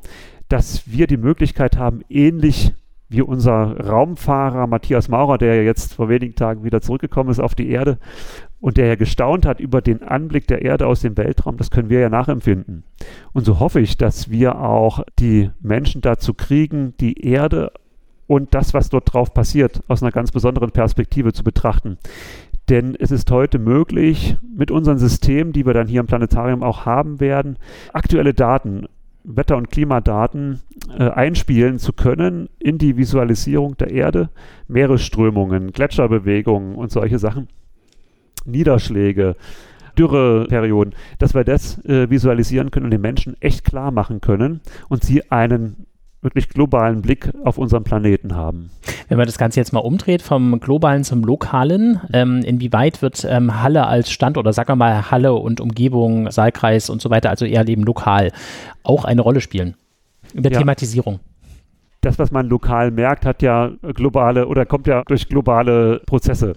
dass 0.48 0.90
wir 0.90 1.06
die 1.06 1.16
Möglichkeit 1.16 1.76
haben, 1.76 2.02
ähnlich 2.08 2.72
wie 3.08 3.22
unser 3.22 3.78
Raumfahrer 3.80 4.66
Matthias 4.66 5.08
Maurer, 5.08 5.38
der 5.38 5.56
ja 5.56 5.62
jetzt 5.62 5.94
vor 5.94 6.08
wenigen 6.08 6.34
Tagen 6.34 6.64
wieder 6.64 6.80
zurückgekommen 6.80 7.30
ist 7.30 7.40
auf 7.40 7.54
die 7.54 7.70
Erde 7.70 7.98
und 8.60 8.76
der 8.76 8.86
ja 8.86 8.94
gestaunt 8.94 9.46
hat 9.46 9.60
über 9.60 9.82
den 9.82 10.02
Anblick 10.02 10.46
der 10.46 10.62
Erde 10.62 10.86
aus 10.86 11.00
dem 11.00 11.16
Weltraum, 11.16 11.56
das 11.56 11.70
können 11.70 11.90
wir 11.90 12.00
ja 12.00 12.08
nachempfinden. 12.08 12.84
Und 13.32 13.44
so 13.44 13.60
hoffe 13.60 13.80
ich, 13.80 13.98
dass 13.98 14.30
wir 14.30 14.60
auch 14.60 15.04
die 15.18 15.50
Menschen 15.60 16.00
dazu 16.00 16.34
kriegen, 16.34 16.94
die 16.98 17.20
Erde 17.20 17.72
und 18.26 18.54
das, 18.54 18.72
was 18.72 18.88
dort 18.88 19.12
drauf 19.12 19.34
passiert, 19.34 19.82
aus 19.88 20.02
einer 20.02 20.12
ganz 20.12 20.32
besonderen 20.32 20.70
Perspektive 20.70 21.32
zu 21.32 21.44
betrachten. 21.44 21.98
Denn 22.70 22.96
es 22.98 23.10
ist 23.10 23.30
heute 23.30 23.58
möglich, 23.58 24.38
mit 24.56 24.70
unseren 24.70 24.96
Systemen, 24.96 25.52
die 25.52 25.66
wir 25.66 25.74
dann 25.74 25.86
hier 25.86 26.00
im 26.00 26.06
Planetarium 26.06 26.62
auch 26.62 26.86
haben 26.86 27.20
werden, 27.20 27.58
aktuelle 27.92 28.32
Daten 28.32 28.86
Wetter- 29.24 29.56
und 29.56 29.70
Klimadaten 29.70 30.60
äh, 30.96 31.08
einspielen 31.08 31.78
zu 31.78 31.92
können 31.92 32.48
in 32.58 32.78
die 32.78 32.96
Visualisierung 32.96 33.76
der 33.78 33.90
Erde, 33.90 34.28
Meeresströmungen, 34.68 35.72
Gletscherbewegungen 35.72 36.76
und 36.76 36.92
solche 36.92 37.18
Sachen. 37.18 37.48
Niederschläge, 38.44 39.36
Dürreperioden, 39.98 40.94
dass 41.18 41.34
wir 41.34 41.44
das 41.44 41.82
äh, 41.86 42.10
visualisieren 42.10 42.70
können 42.70 42.86
und 42.86 42.90
den 42.90 43.00
Menschen 43.00 43.40
echt 43.40 43.64
klar 43.64 43.90
machen 43.90 44.20
können 44.20 44.60
und 44.88 45.02
sie 45.02 45.30
einen 45.30 45.86
wirklich 46.24 46.48
globalen 46.48 47.02
Blick 47.02 47.30
auf 47.44 47.58
unseren 47.58 47.84
Planeten 47.84 48.34
haben. 48.34 48.70
Wenn 49.08 49.18
man 49.18 49.26
das 49.26 49.38
Ganze 49.38 49.60
jetzt 49.60 49.72
mal 49.72 49.80
umdreht 49.80 50.22
vom 50.22 50.58
globalen 50.58 51.04
zum 51.04 51.22
lokalen, 51.22 52.00
ähm, 52.12 52.40
inwieweit 52.44 53.02
wird 53.02 53.26
ähm, 53.28 53.62
Halle 53.62 53.86
als 53.86 54.10
Stand 54.10 54.38
oder 54.38 54.52
sagen 54.52 54.70
wir 54.70 54.76
mal 54.76 55.10
Halle 55.10 55.34
und 55.34 55.60
Umgebung, 55.60 56.30
Saalkreis 56.30 56.90
und 56.90 57.02
so 57.02 57.10
weiter, 57.10 57.30
also 57.30 57.44
eher 57.44 57.68
eben 57.68 57.82
lokal, 57.82 58.32
auch 58.82 59.04
eine 59.04 59.20
Rolle 59.20 59.40
spielen 59.40 59.74
in 60.34 60.42
der 60.42 60.52
ja. 60.52 60.58
Thematisierung? 60.58 61.20
Das, 62.00 62.18
was 62.18 62.30
man 62.30 62.48
lokal 62.48 62.90
merkt, 62.90 63.24
hat 63.24 63.40
ja 63.40 63.70
globale 63.94 64.46
oder 64.46 64.66
kommt 64.66 64.86
ja 64.86 65.02
durch 65.06 65.28
globale 65.28 66.00
Prozesse. 66.04 66.54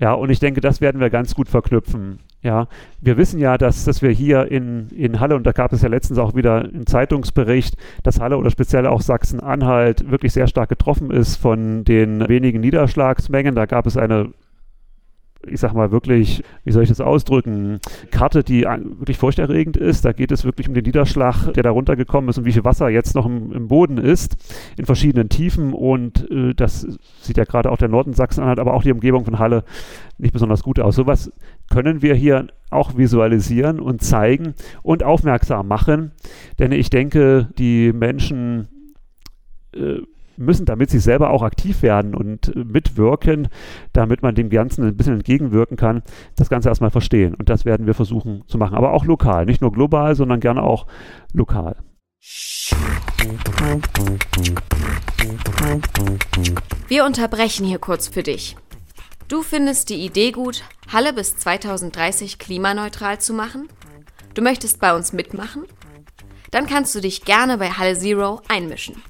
Ja, 0.00 0.12
und 0.12 0.30
ich 0.30 0.40
denke, 0.40 0.60
das 0.60 0.80
werden 0.80 1.00
wir 1.00 1.08
ganz 1.08 1.34
gut 1.34 1.48
verknüpfen. 1.48 2.18
Ja, 2.46 2.68
wir 3.00 3.16
wissen 3.16 3.40
ja, 3.40 3.58
dass, 3.58 3.84
dass 3.86 4.02
wir 4.02 4.10
hier 4.10 4.48
in, 4.52 4.88
in 4.90 5.18
Halle, 5.18 5.34
und 5.34 5.44
da 5.44 5.50
gab 5.50 5.72
es 5.72 5.82
ja 5.82 5.88
letztens 5.88 6.16
auch 6.20 6.36
wieder 6.36 6.60
einen 6.60 6.86
Zeitungsbericht, 6.86 7.76
dass 8.04 8.20
Halle 8.20 8.36
oder 8.36 8.50
speziell 8.50 8.86
auch 8.86 9.00
Sachsen-Anhalt 9.00 10.12
wirklich 10.12 10.32
sehr 10.32 10.46
stark 10.46 10.68
getroffen 10.68 11.10
ist 11.10 11.34
von 11.34 11.82
den 11.82 12.28
wenigen 12.28 12.60
Niederschlagsmengen. 12.60 13.56
Da 13.56 13.66
gab 13.66 13.84
es 13.86 13.96
eine 13.96 14.28
ich 15.48 15.60
sag 15.60 15.74
mal 15.74 15.90
wirklich, 15.90 16.42
wie 16.64 16.72
soll 16.72 16.82
ich 16.82 16.88
das 16.88 17.00
ausdrücken, 17.00 17.78
Karte, 18.10 18.42
die 18.42 18.62
wirklich 18.62 19.18
furchterregend 19.18 19.76
ist. 19.76 20.04
Da 20.04 20.12
geht 20.12 20.32
es 20.32 20.44
wirklich 20.44 20.68
um 20.68 20.74
den 20.74 20.84
Niederschlag, 20.84 21.52
der 21.52 21.62
da 21.62 21.70
runtergekommen 21.70 22.30
ist 22.30 22.38
und 22.38 22.44
wie 22.44 22.52
viel 22.52 22.64
Wasser 22.64 22.88
jetzt 22.88 23.14
noch 23.14 23.26
im, 23.26 23.52
im 23.52 23.68
Boden 23.68 23.98
ist, 23.98 24.36
in 24.76 24.86
verschiedenen 24.86 25.28
Tiefen. 25.28 25.72
Und 25.72 26.30
äh, 26.30 26.54
das 26.54 26.86
sieht 27.20 27.36
ja 27.36 27.44
gerade 27.44 27.70
auch 27.70 27.78
der 27.78 27.88
Norden 27.88 28.12
Sachsen-Anhalt, 28.12 28.58
aber 28.58 28.74
auch 28.74 28.82
die 28.82 28.92
Umgebung 28.92 29.24
von 29.24 29.38
Halle 29.38 29.64
nicht 30.18 30.32
besonders 30.32 30.62
gut 30.62 30.80
aus. 30.80 30.96
Sowas 30.96 31.32
können 31.70 32.02
wir 32.02 32.14
hier 32.14 32.46
auch 32.70 32.96
visualisieren 32.96 33.80
und 33.80 34.02
zeigen 34.02 34.54
und 34.82 35.02
aufmerksam 35.02 35.68
machen. 35.68 36.12
Denn 36.58 36.72
ich 36.72 36.90
denke, 36.90 37.48
die 37.58 37.92
Menschen 37.92 38.68
äh, 39.74 40.00
müssen, 40.38 40.66
damit 40.66 40.90
sie 40.90 40.98
selber 40.98 41.30
auch 41.30 41.42
aktiv 41.42 41.82
werden 41.82 42.14
und 42.14 42.54
äh, 42.54 42.64
mitwirken, 42.64 43.48
damit 43.92 44.22
man 44.22 44.34
dem 44.34 44.50
Ganzen 44.50 44.84
ein 44.84 44.96
bisschen 44.96 45.14
entgegenwirken 45.14 45.76
kann, 45.76 46.02
das 46.36 46.48
Ganze 46.48 46.68
erstmal 46.68 46.90
verstehen. 46.90 47.34
Und 47.34 47.48
das 47.48 47.64
werden 47.64 47.86
wir 47.86 47.94
versuchen 47.94 48.44
zu 48.46 48.58
machen. 48.58 48.76
Aber 48.76 48.92
auch 48.92 49.04
lokal, 49.04 49.46
nicht 49.46 49.60
nur 49.60 49.72
global, 49.72 50.14
sondern 50.14 50.40
gerne 50.40 50.62
auch 50.62 50.86
lokal. 51.32 51.76
Wir 56.88 57.04
unterbrechen 57.04 57.66
hier 57.66 57.78
kurz 57.78 58.08
für 58.08 58.22
dich. 58.22 58.56
Du 59.28 59.42
findest 59.42 59.90
die 59.90 60.04
Idee 60.04 60.30
gut, 60.30 60.62
Halle 60.92 61.12
bis 61.12 61.36
2030 61.36 62.38
klimaneutral 62.38 63.20
zu 63.20 63.34
machen? 63.34 63.68
Du 64.34 64.42
möchtest 64.42 64.80
bei 64.80 64.94
uns 64.94 65.12
mitmachen? 65.12 65.64
Dann 66.50 66.66
kannst 66.66 66.94
du 66.94 67.00
dich 67.00 67.24
gerne 67.24 67.58
bei 67.58 67.70
Halle 67.70 67.98
Zero 67.98 68.40
einmischen. 68.48 69.02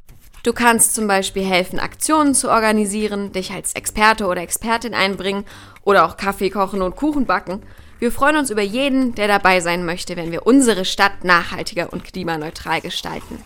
Du 0.47 0.53
kannst 0.53 0.95
zum 0.95 1.09
Beispiel 1.09 1.45
helfen, 1.45 1.81
Aktionen 1.81 2.33
zu 2.33 2.49
organisieren, 2.49 3.33
dich 3.33 3.51
als 3.51 3.73
Experte 3.73 4.27
oder 4.27 4.43
Expertin 4.43 4.95
einbringen 4.95 5.45
oder 5.83 6.05
auch 6.05 6.17
Kaffee 6.17 6.51
kochen 6.51 6.83
und 6.83 6.95
Kuchen 6.95 7.27
backen. 7.27 7.65
Wir 7.99 8.13
freuen 8.13 8.37
uns 8.37 8.51
über 8.51 8.63
jeden, 8.63 9.17
der 9.17 9.27
dabei 9.27 9.59
sein 9.59 9.85
möchte, 9.85 10.15
wenn 10.15 10.31
wir 10.31 10.47
unsere 10.47 10.85
Stadt 10.85 11.25
nachhaltiger 11.25 11.93
und 11.93 12.05
klimaneutral 12.05 12.81
gestalten. 12.81 13.43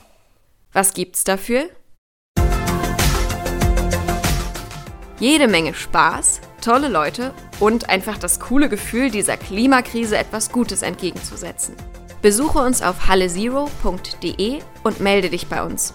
Was 0.75 0.93
gibt's 0.93 1.25
dafür? 1.25 1.71
Jede 5.19 5.49
Menge 5.49 5.73
Spaß, 5.73 6.43
tolle 6.61 6.89
Leute 6.89 7.33
und 7.61 7.89
einfach 7.89 8.19
das 8.19 8.41
coole 8.41 8.69
Gefühl, 8.69 9.11
dieser 9.11 9.39
Klimakrise 9.39 10.19
etwas 10.19 10.53
Gutes 10.53 10.83
entgegenzusetzen. 10.83 11.77
Besuche 12.21 12.59
uns 12.59 12.83
auf 12.83 13.09
hallezero.de 13.09 14.59
und 14.83 15.01
melde 15.01 15.31
dich 15.31 15.47
bei 15.47 15.63
uns. 15.63 15.95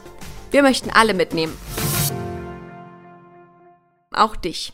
Wir 0.56 0.64
möchten 0.64 0.90
alle 0.90 1.14
mitnehmen. 1.14 1.52
Auch 4.14 4.38
dich. 4.38 4.72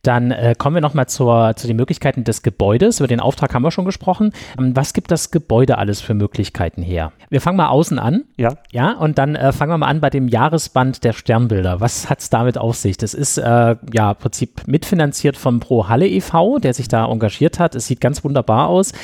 Dann 0.00 0.30
äh, 0.30 0.54
kommen 0.56 0.76
wir 0.76 0.80
nochmal 0.80 1.08
zu 1.08 1.52
den 1.66 1.76
Möglichkeiten 1.76 2.24
des 2.24 2.42
Gebäudes. 2.42 3.00
Über 3.00 3.06
den 3.06 3.20
Auftrag 3.20 3.52
haben 3.52 3.62
wir 3.62 3.70
schon 3.70 3.84
gesprochen. 3.84 4.32
Ähm, 4.58 4.74
was 4.74 4.94
gibt 4.94 5.10
das 5.10 5.30
Gebäude 5.30 5.76
alles 5.76 6.00
für 6.00 6.14
Möglichkeiten 6.14 6.80
her? 6.80 7.12
Wir 7.28 7.42
fangen 7.42 7.58
mal 7.58 7.68
außen 7.68 7.98
an. 7.98 8.24
Ja. 8.38 8.54
Ja, 8.72 8.92
und 8.92 9.18
dann 9.18 9.34
äh, 9.34 9.52
fangen 9.52 9.72
wir 9.72 9.78
mal 9.78 9.88
an 9.88 10.00
bei 10.00 10.08
dem 10.08 10.26
Jahresband 10.26 11.04
der 11.04 11.12
Sternbilder. 11.12 11.82
Was 11.82 12.08
hat 12.08 12.20
es 12.20 12.30
damit 12.30 12.56
auf 12.56 12.76
sich? 12.76 12.96
Das 12.96 13.12
ist 13.12 13.36
äh, 13.36 13.76
ja 13.92 14.10
im 14.12 14.16
Prinzip 14.16 14.66
mitfinanziert 14.66 15.36
vom 15.36 15.60
Pro 15.60 15.86
Halle 15.86 16.08
e.V., 16.08 16.60
der 16.60 16.72
sich 16.72 16.88
da 16.88 17.04
engagiert 17.04 17.58
hat. 17.58 17.74
Es 17.74 17.86
sieht 17.86 18.00
ganz 18.00 18.24
wunderbar 18.24 18.68
aus 18.68 18.94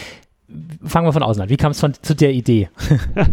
fangen 0.85 1.07
wir 1.07 1.12
von 1.12 1.23
außen 1.23 1.42
an. 1.42 1.49
Wie 1.49 1.57
kam 1.57 1.73
es 1.73 1.78
zu 2.02 2.14
der 2.14 2.33
Idee? 2.33 2.69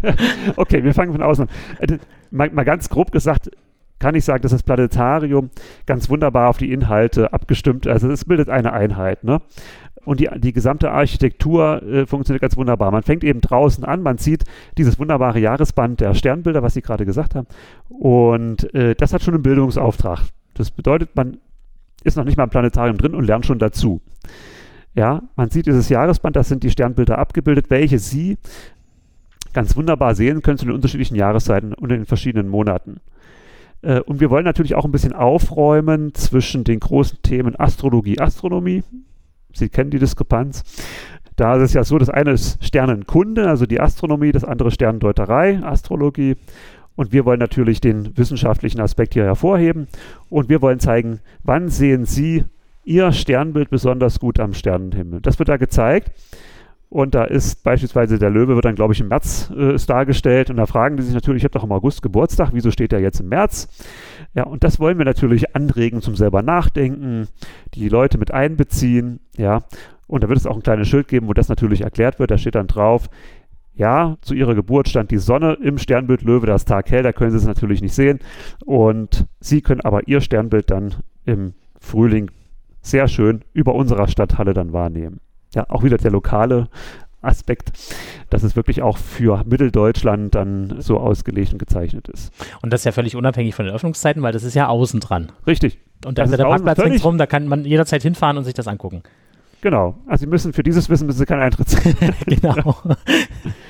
okay, 0.55 0.83
wir 0.83 0.93
fangen 0.93 1.11
von 1.11 1.21
außen 1.21 1.47
an. 1.47 1.49
Äh, 1.79 1.97
mal, 2.31 2.49
mal, 2.51 2.63
ganz 2.63 2.89
grob 2.89 3.11
gesagt, 3.11 3.49
kann 3.99 4.15
ich 4.15 4.25
sagen, 4.25 4.41
dass 4.41 4.51
das 4.51 4.63
Planetarium 4.63 5.49
ganz 5.85 6.09
wunderbar 6.09 6.49
auf 6.49 6.57
die 6.57 6.71
Inhalte 6.71 7.33
abgestimmt 7.33 7.85
ist. 7.85 7.91
Also 7.91 8.11
es 8.11 8.25
bildet 8.25 8.49
eine 8.49 8.73
Einheit. 8.73 9.23
Ne? 9.23 9.41
Und 10.05 10.19
die, 10.19 10.29
die 10.37 10.53
gesamte 10.53 10.91
Architektur 10.91 11.83
äh, 11.83 12.05
funktioniert 12.05 12.41
ganz 12.41 12.55
wunderbar. 12.55 12.91
Man 12.91 13.03
fängt 13.03 13.23
eben 13.23 13.41
draußen 13.41 13.83
an, 13.83 14.01
man 14.01 14.17
sieht 14.17 14.45
dieses 14.77 14.99
wunderbare 14.99 15.39
Jahresband 15.39 15.99
der 15.99 16.13
Sternbilder, 16.13 16.63
was 16.63 16.75
Sie 16.75 16.81
gerade 16.81 17.05
gesagt 17.05 17.35
haben. 17.35 17.47
Und 17.89 18.73
äh, 18.73 18.95
das 18.95 19.13
hat 19.13 19.23
schon 19.23 19.33
einen 19.33 19.43
Bildungsauftrag. 19.43 20.21
Das 20.53 20.71
bedeutet, 20.71 21.15
man 21.15 21.37
ist 22.03 22.15
noch 22.15 22.23
nicht 22.23 22.37
mal 22.37 22.45
im 22.45 22.49
Planetarium 22.49 22.97
drin 22.97 23.15
und 23.15 23.25
lernt 23.25 23.45
schon 23.45 23.59
dazu. 23.59 24.01
Ja, 24.97 25.21
man 25.35 25.51
sieht 25.51 25.67
dieses 25.67 25.89
Jahresband, 25.89 26.35
das 26.35 26.49
sind 26.49 26.63
die 26.63 26.71
Sternbilder 26.71 27.19
abgebildet, 27.19 27.69
welche 27.69 27.99
Sie 27.99 28.39
ganz 29.53 29.75
wunderbar 29.75 30.15
sehen 30.15 30.41
können 30.41 30.57
zu 30.57 30.65
den 30.65 30.73
unterschiedlichen 30.73 31.15
Jahreszeiten 31.15 31.75
und 31.75 31.91
in 31.91 31.99
den 31.99 32.05
verschiedenen 32.07 32.49
Monaten. 32.49 32.97
Äh, 33.83 33.99
und 34.01 34.19
wir 34.19 34.31
wollen 34.31 34.43
natürlich 34.43 34.73
auch 34.73 34.85
ein 34.85 34.91
bisschen 34.91 35.13
aufräumen 35.13 36.15
zwischen 36.15 36.63
den 36.63 36.79
großen 36.79 37.19
Themen 37.21 37.55
Astrologie, 37.59 38.19
Astronomie. 38.19 38.83
Sie 39.53 39.69
kennen 39.69 39.91
die 39.91 39.99
Diskrepanz. 39.99 40.63
Da 41.35 41.57
ist 41.57 41.61
es 41.61 41.73
ja 41.73 41.83
so, 41.83 41.99
das 41.99 42.09
eine 42.09 42.31
ist 42.31 42.63
Sternenkunde, 42.65 43.47
also 43.47 43.67
die 43.67 43.79
Astronomie, 43.79 44.31
das 44.31 44.43
andere 44.43 44.71
Sternendeuterei, 44.71 45.59
Astrologie. 45.61 46.37
Und 46.95 47.11
wir 47.11 47.23
wollen 47.23 47.39
natürlich 47.39 47.81
den 47.81 48.17
wissenschaftlichen 48.17 48.81
Aspekt 48.81 49.13
hier 49.13 49.25
hervorheben. 49.25 49.87
Und 50.31 50.49
wir 50.49 50.63
wollen 50.63 50.79
zeigen, 50.79 51.19
wann 51.43 51.69
sehen 51.69 52.05
Sie 52.05 52.45
Ihr 52.87 53.11
Sternbild 53.11 53.69
besonders 53.69 54.17
gut 54.17 54.39
am 54.39 54.53
Sternenhimmel. 54.53 55.19
Das 55.19 55.39
wird 55.39 55.49
da 55.49 55.57
gezeigt. 55.57 56.11
Und 56.89 57.15
da 57.15 57.25
ist 57.25 57.61
beispielsweise 57.65 58.17
der 58.17 58.29
Löwe, 58.29 58.55
wird 58.55 58.63
dann, 58.63 58.75
glaube 58.75 58.93
ich, 58.93 59.01
im 59.01 59.09
März 59.09 59.51
äh, 59.53 59.75
ist 59.75 59.89
dargestellt. 59.89 60.49
Und 60.49 60.55
da 60.55 60.65
fragen 60.65 60.95
die 60.95 61.03
sich 61.03 61.13
natürlich, 61.13 61.41
ich 61.41 61.43
habe 61.43 61.51
doch 61.51 61.65
im 61.65 61.71
August 61.73 62.01
Geburtstag, 62.01 62.51
wieso 62.53 62.71
steht 62.71 62.93
der 62.93 63.01
jetzt 63.01 63.19
im 63.19 63.27
März? 63.27 63.67
Ja, 64.35 64.43
und 64.43 64.63
das 64.63 64.79
wollen 64.79 64.97
wir 64.97 65.03
natürlich 65.03 65.53
anregen 65.53 66.01
zum 66.01 66.15
selber 66.15 66.41
Nachdenken, 66.41 67.27
die 67.73 67.89
Leute 67.89 68.17
mit 68.17 68.31
einbeziehen. 68.31 69.19
Ja, 69.35 69.63
und 70.07 70.23
da 70.23 70.29
wird 70.29 70.39
es 70.39 70.47
auch 70.47 70.55
ein 70.55 70.63
kleines 70.63 70.87
Schild 70.87 71.09
geben, 71.09 71.27
wo 71.27 71.33
das 71.33 71.49
natürlich 71.49 71.81
erklärt 71.81 72.19
wird. 72.19 72.31
Da 72.31 72.37
steht 72.37 72.55
dann 72.55 72.67
drauf, 72.67 73.09
ja, 73.75 74.15
zu 74.21 74.33
ihrer 74.33 74.55
Geburt 74.55 74.87
stand 74.87 75.11
die 75.11 75.17
Sonne 75.17 75.57
im 75.61 75.77
Sternbild 75.77 76.21
Löwe, 76.21 76.45
das 76.45 76.63
Tag 76.63 76.89
hell, 76.89 77.03
da 77.03 77.11
können 77.11 77.31
Sie 77.31 77.37
es 77.37 77.45
natürlich 77.45 77.81
nicht 77.81 77.95
sehen. 77.95 78.19
Und 78.65 79.25
Sie 79.41 79.59
können 79.59 79.81
aber 79.81 80.07
Ihr 80.07 80.21
Sternbild 80.21 80.71
dann 80.71 80.95
im 81.25 81.53
Frühling 81.81 82.31
sehr 82.89 83.07
schön 83.07 83.41
über 83.53 83.75
unserer 83.75 84.07
Stadthalle 84.07 84.53
dann 84.53 84.73
wahrnehmen. 84.73 85.19
Ja, 85.53 85.69
auch 85.69 85.83
wieder 85.83 85.97
der 85.97 86.11
lokale 86.11 86.67
Aspekt, 87.21 87.71
dass 88.29 88.43
es 88.43 88.55
wirklich 88.55 88.81
auch 88.81 88.97
für 88.97 89.43
Mitteldeutschland 89.45 90.35
dann 90.35 90.81
so 90.81 90.99
ausgelegt 90.99 91.53
und 91.53 91.59
gezeichnet 91.59 92.07
ist. 92.07 92.31
Und 92.61 92.71
das 92.71 92.81
ist 92.81 92.85
ja 92.85 92.91
völlig 92.91 93.15
unabhängig 93.15 93.55
von 93.55 93.65
den 93.65 93.73
Öffnungszeiten, 93.73 94.21
weil 94.21 94.33
das 94.33 94.43
ist 94.43 94.53
ja 94.53 94.67
außen 94.67 94.99
dran. 94.99 95.31
Richtig. 95.45 95.79
Und 96.05 96.17
da 96.17 96.23
ist 96.23 96.37
der 96.37 96.43
Parkplatz 96.43 96.79
ringsrum, 96.79 97.17
da 97.17 97.25
kann 97.25 97.47
man 97.47 97.65
jederzeit 97.65 98.03
hinfahren 98.03 98.37
und 98.37 98.43
sich 98.43 98.53
das 98.53 98.67
angucken. 98.67 99.03
Genau. 99.61 99.95
Also 100.05 100.21
Sie 100.25 100.27
müssen 100.27 100.53
für 100.53 100.63
dieses 100.63 100.89
Wissen 100.89 101.07
müssen 101.07 101.17
Sie 101.17 101.25
keinen 101.25 101.41
Eintritt 101.41 101.69
zahlen. 101.69 101.95
genau. 102.25 102.75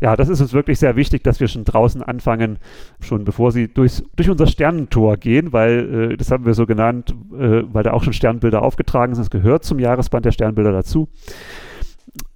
ja, 0.00 0.16
das 0.16 0.28
ist 0.28 0.40
uns 0.40 0.52
wirklich 0.52 0.78
sehr 0.78 0.96
wichtig, 0.96 1.24
dass 1.24 1.40
wir 1.40 1.48
schon 1.48 1.64
draußen 1.64 2.02
anfangen, 2.02 2.58
schon 3.00 3.24
bevor 3.24 3.52
Sie 3.52 3.68
durchs, 3.68 4.02
durch 4.16 4.30
unser 4.30 4.46
Sternentor 4.46 5.16
gehen, 5.16 5.52
weil 5.52 6.12
äh, 6.12 6.16
das 6.16 6.30
haben 6.30 6.44
wir 6.44 6.54
so 6.54 6.66
genannt, 6.66 7.14
äh, 7.32 7.62
weil 7.72 7.82
da 7.82 7.92
auch 7.92 8.02
schon 8.02 8.12
Sternbilder 8.12 8.62
aufgetragen 8.62 9.14
sind. 9.14 9.24
Das 9.24 9.30
gehört 9.30 9.64
zum 9.64 9.78
Jahresband 9.78 10.24
der 10.24 10.32
Sternbilder 10.32 10.72
dazu. 10.72 11.08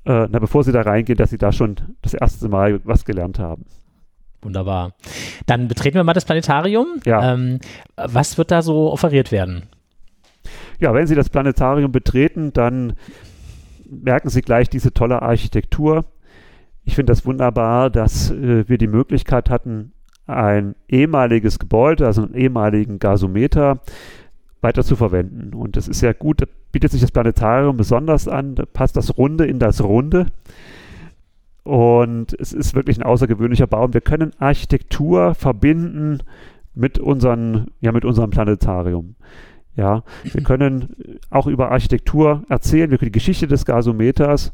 Äh, 0.05 0.29
na, 0.31 0.39
bevor 0.39 0.65
Sie 0.65 0.73
da 0.73 0.83
reingehen, 0.83 1.17
dass 1.17 1.31
Sie 1.31 1.39
da 1.39 1.53
schon 1.53 1.77
das 2.03 2.15
erste 2.15 2.49
Mal 2.49 2.81
was 2.85 3.05
gelernt 3.05 3.39
haben. 3.39 3.65
Wunderbar. 4.43 4.95
Dann 5.47 5.69
betreten 5.69 5.97
wir 5.97 6.05
mal 6.05 6.15
das 6.15 6.25
Planetarium. 6.25 7.01
Ja. 7.05 7.35
Ähm, 7.35 7.61
was 7.97 8.39
wird 8.39 8.51
da 8.51 8.63
so 8.63 8.91
offeriert 8.91 9.33
werden? 9.33 9.65
Ja, 10.79 10.95
wenn 10.95 11.07
Sie 11.07 11.15
das 11.15 11.29
Planetarium 11.29 11.93
betreten, 11.93 12.53
dann 12.55 12.95
merken 13.91 14.31
Sie 14.31 14.41
gleich 14.41 14.71
diese 14.71 14.95
tolle 14.95 15.21
Architektur. 15.21 16.07
Ich 16.91 16.97
finde 16.97 17.13
das 17.13 17.25
wunderbar, 17.25 17.89
dass 17.89 18.33
äh, 18.33 18.69
wir 18.69 18.77
die 18.77 18.89
Möglichkeit 18.89 19.49
hatten, 19.49 19.93
ein 20.27 20.75
ehemaliges 20.89 21.61
Gebäude, 21.61 22.05
also 22.05 22.23
einen 22.23 22.35
ehemaligen 22.35 22.99
Gasometer, 22.99 23.79
weiter 24.61 24.83
zu 24.83 24.97
verwenden. 24.97 25.55
Und 25.55 25.77
das 25.77 25.87
ist 25.87 26.01
ja 26.01 26.13
gut, 26.13 26.43
da 26.43 26.47
bietet 26.73 26.91
sich 26.91 27.01
das 27.01 27.13
Planetarium 27.13 27.77
besonders 27.77 28.27
an, 28.27 28.57
da 28.57 28.65
passt 28.67 28.97
das 28.97 29.17
Runde 29.17 29.47
in 29.47 29.61
das 29.61 29.85
Runde. 29.85 30.27
Und 31.63 32.35
es 32.41 32.53
ist 32.53 32.75
wirklich 32.75 32.99
ein 32.99 33.05
außergewöhnlicher 33.05 33.69
Bau. 33.69 33.85
Und 33.85 33.95
wir 33.95 34.01
können 34.01 34.33
Architektur 34.41 35.37
verbinden 35.37 36.25
mit, 36.75 36.99
unseren, 36.99 37.69
ja, 37.81 37.93
mit 37.93 38.05
unserem 38.05 38.31
Planetarium. 38.31 39.15
Ja, 39.77 40.03
wir 40.25 40.43
können 40.43 40.97
auch 41.31 41.47
über 41.47 41.71
Architektur 41.71 42.43
erzählen, 42.49 42.91
wir 42.91 42.99
können 42.99 43.13
die 43.13 43.19
Geschichte 43.19 43.47
des 43.47 43.65
Gasometers 43.65 44.53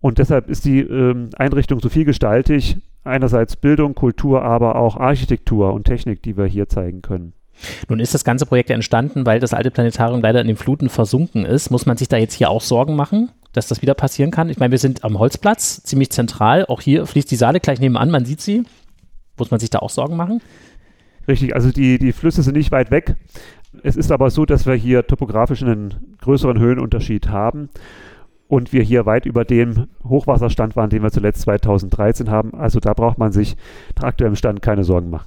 und 0.00 0.18
deshalb 0.18 0.48
ist 0.48 0.64
die 0.64 0.80
ähm, 0.80 1.30
Einrichtung 1.36 1.80
so 1.80 1.88
vielgestaltig. 1.88 2.78
Einerseits 3.04 3.56
Bildung, 3.56 3.94
Kultur, 3.94 4.42
aber 4.42 4.76
auch 4.76 4.96
Architektur 4.96 5.72
und 5.72 5.84
Technik, 5.84 6.22
die 6.22 6.36
wir 6.36 6.44
hier 6.44 6.68
zeigen 6.68 7.02
können. 7.02 7.32
Nun 7.88 7.98
ist 7.98 8.14
das 8.14 8.22
ganze 8.22 8.46
Projekt 8.46 8.70
entstanden, 8.70 9.26
weil 9.26 9.40
das 9.40 9.54
alte 9.54 9.70
Planetarium 9.70 10.20
leider 10.20 10.40
in 10.40 10.46
den 10.46 10.56
Fluten 10.56 10.88
versunken 10.88 11.44
ist. 11.44 11.70
Muss 11.70 11.86
man 11.86 11.96
sich 11.96 12.08
da 12.08 12.16
jetzt 12.16 12.34
hier 12.34 12.50
auch 12.50 12.60
Sorgen 12.60 12.94
machen, 12.94 13.30
dass 13.52 13.66
das 13.66 13.82
wieder 13.82 13.94
passieren 13.94 14.30
kann? 14.30 14.48
Ich 14.48 14.58
meine, 14.58 14.70
wir 14.70 14.78
sind 14.78 15.04
am 15.04 15.18
Holzplatz, 15.18 15.82
ziemlich 15.82 16.10
zentral. 16.10 16.66
Auch 16.66 16.80
hier 16.80 17.06
fließt 17.06 17.30
die 17.30 17.36
Saale 17.36 17.58
gleich 17.58 17.80
nebenan, 17.80 18.10
man 18.10 18.24
sieht 18.24 18.40
sie. 18.40 18.62
Muss 19.36 19.50
man 19.50 19.58
sich 19.58 19.70
da 19.70 19.80
auch 19.80 19.90
Sorgen 19.90 20.16
machen? 20.16 20.40
Richtig, 21.26 21.54
also 21.54 21.70
die, 21.70 21.98
die 21.98 22.12
Flüsse 22.12 22.42
sind 22.42 22.56
nicht 22.56 22.70
weit 22.70 22.90
weg. 22.90 23.16
Es 23.82 23.96
ist 23.96 24.12
aber 24.12 24.30
so, 24.30 24.46
dass 24.46 24.66
wir 24.66 24.74
hier 24.74 25.06
topografisch 25.06 25.62
einen 25.62 26.16
größeren 26.20 26.58
Höhenunterschied 26.58 27.28
haben 27.28 27.68
und 28.48 28.72
wir 28.72 28.82
hier 28.82 29.06
weit 29.06 29.26
über 29.26 29.44
dem 29.44 29.86
Hochwasserstand 30.04 30.74
waren, 30.74 30.90
den 30.90 31.02
wir 31.02 31.10
zuletzt 31.10 31.42
2013 31.42 32.30
haben. 32.30 32.54
Also 32.54 32.80
da 32.80 32.94
braucht 32.94 33.18
man 33.18 33.30
sich 33.30 33.56
nach 33.96 34.04
aktuellem 34.04 34.36
Stand 34.36 34.62
keine 34.62 34.84
Sorgen 34.84 35.10
machen. 35.10 35.26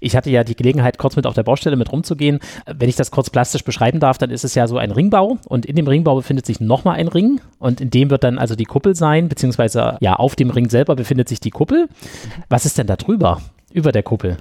Ich 0.00 0.16
hatte 0.16 0.30
ja 0.30 0.44
die 0.44 0.54
Gelegenheit, 0.54 0.98
kurz 0.98 1.16
mit 1.16 1.26
auf 1.26 1.34
der 1.34 1.42
Baustelle 1.42 1.76
mit 1.76 1.90
rumzugehen. 1.90 2.38
Wenn 2.66 2.88
ich 2.88 2.96
das 2.96 3.10
kurz 3.10 3.30
plastisch 3.30 3.64
beschreiben 3.64 4.00
darf, 4.00 4.18
dann 4.18 4.30
ist 4.30 4.44
es 4.44 4.54
ja 4.54 4.66
so 4.68 4.78
ein 4.78 4.90
Ringbau 4.90 5.38
und 5.48 5.66
in 5.66 5.74
dem 5.76 5.86
Ringbau 5.86 6.16
befindet 6.16 6.46
sich 6.46 6.60
nochmal 6.60 6.96
ein 6.96 7.08
Ring 7.08 7.40
und 7.58 7.80
in 7.80 7.90
dem 7.90 8.10
wird 8.10 8.22
dann 8.22 8.38
also 8.38 8.54
die 8.54 8.64
Kuppel 8.64 8.94
sein, 8.94 9.28
beziehungsweise 9.28 9.96
ja, 10.00 10.14
auf 10.14 10.36
dem 10.36 10.50
Ring 10.50 10.68
selber 10.68 10.94
befindet 10.94 11.28
sich 11.28 11.40
die 11.40 11.50
Kuppel. 11.50 11.88
Was 12.48 12.66
ist 12.66 12.78
denn 12.78 12.86
da 12.86 12.96
drüber, 12.96 13.40
über 13.72 13.92
der 13.92 14.02
Kuppel? 14.02 14.36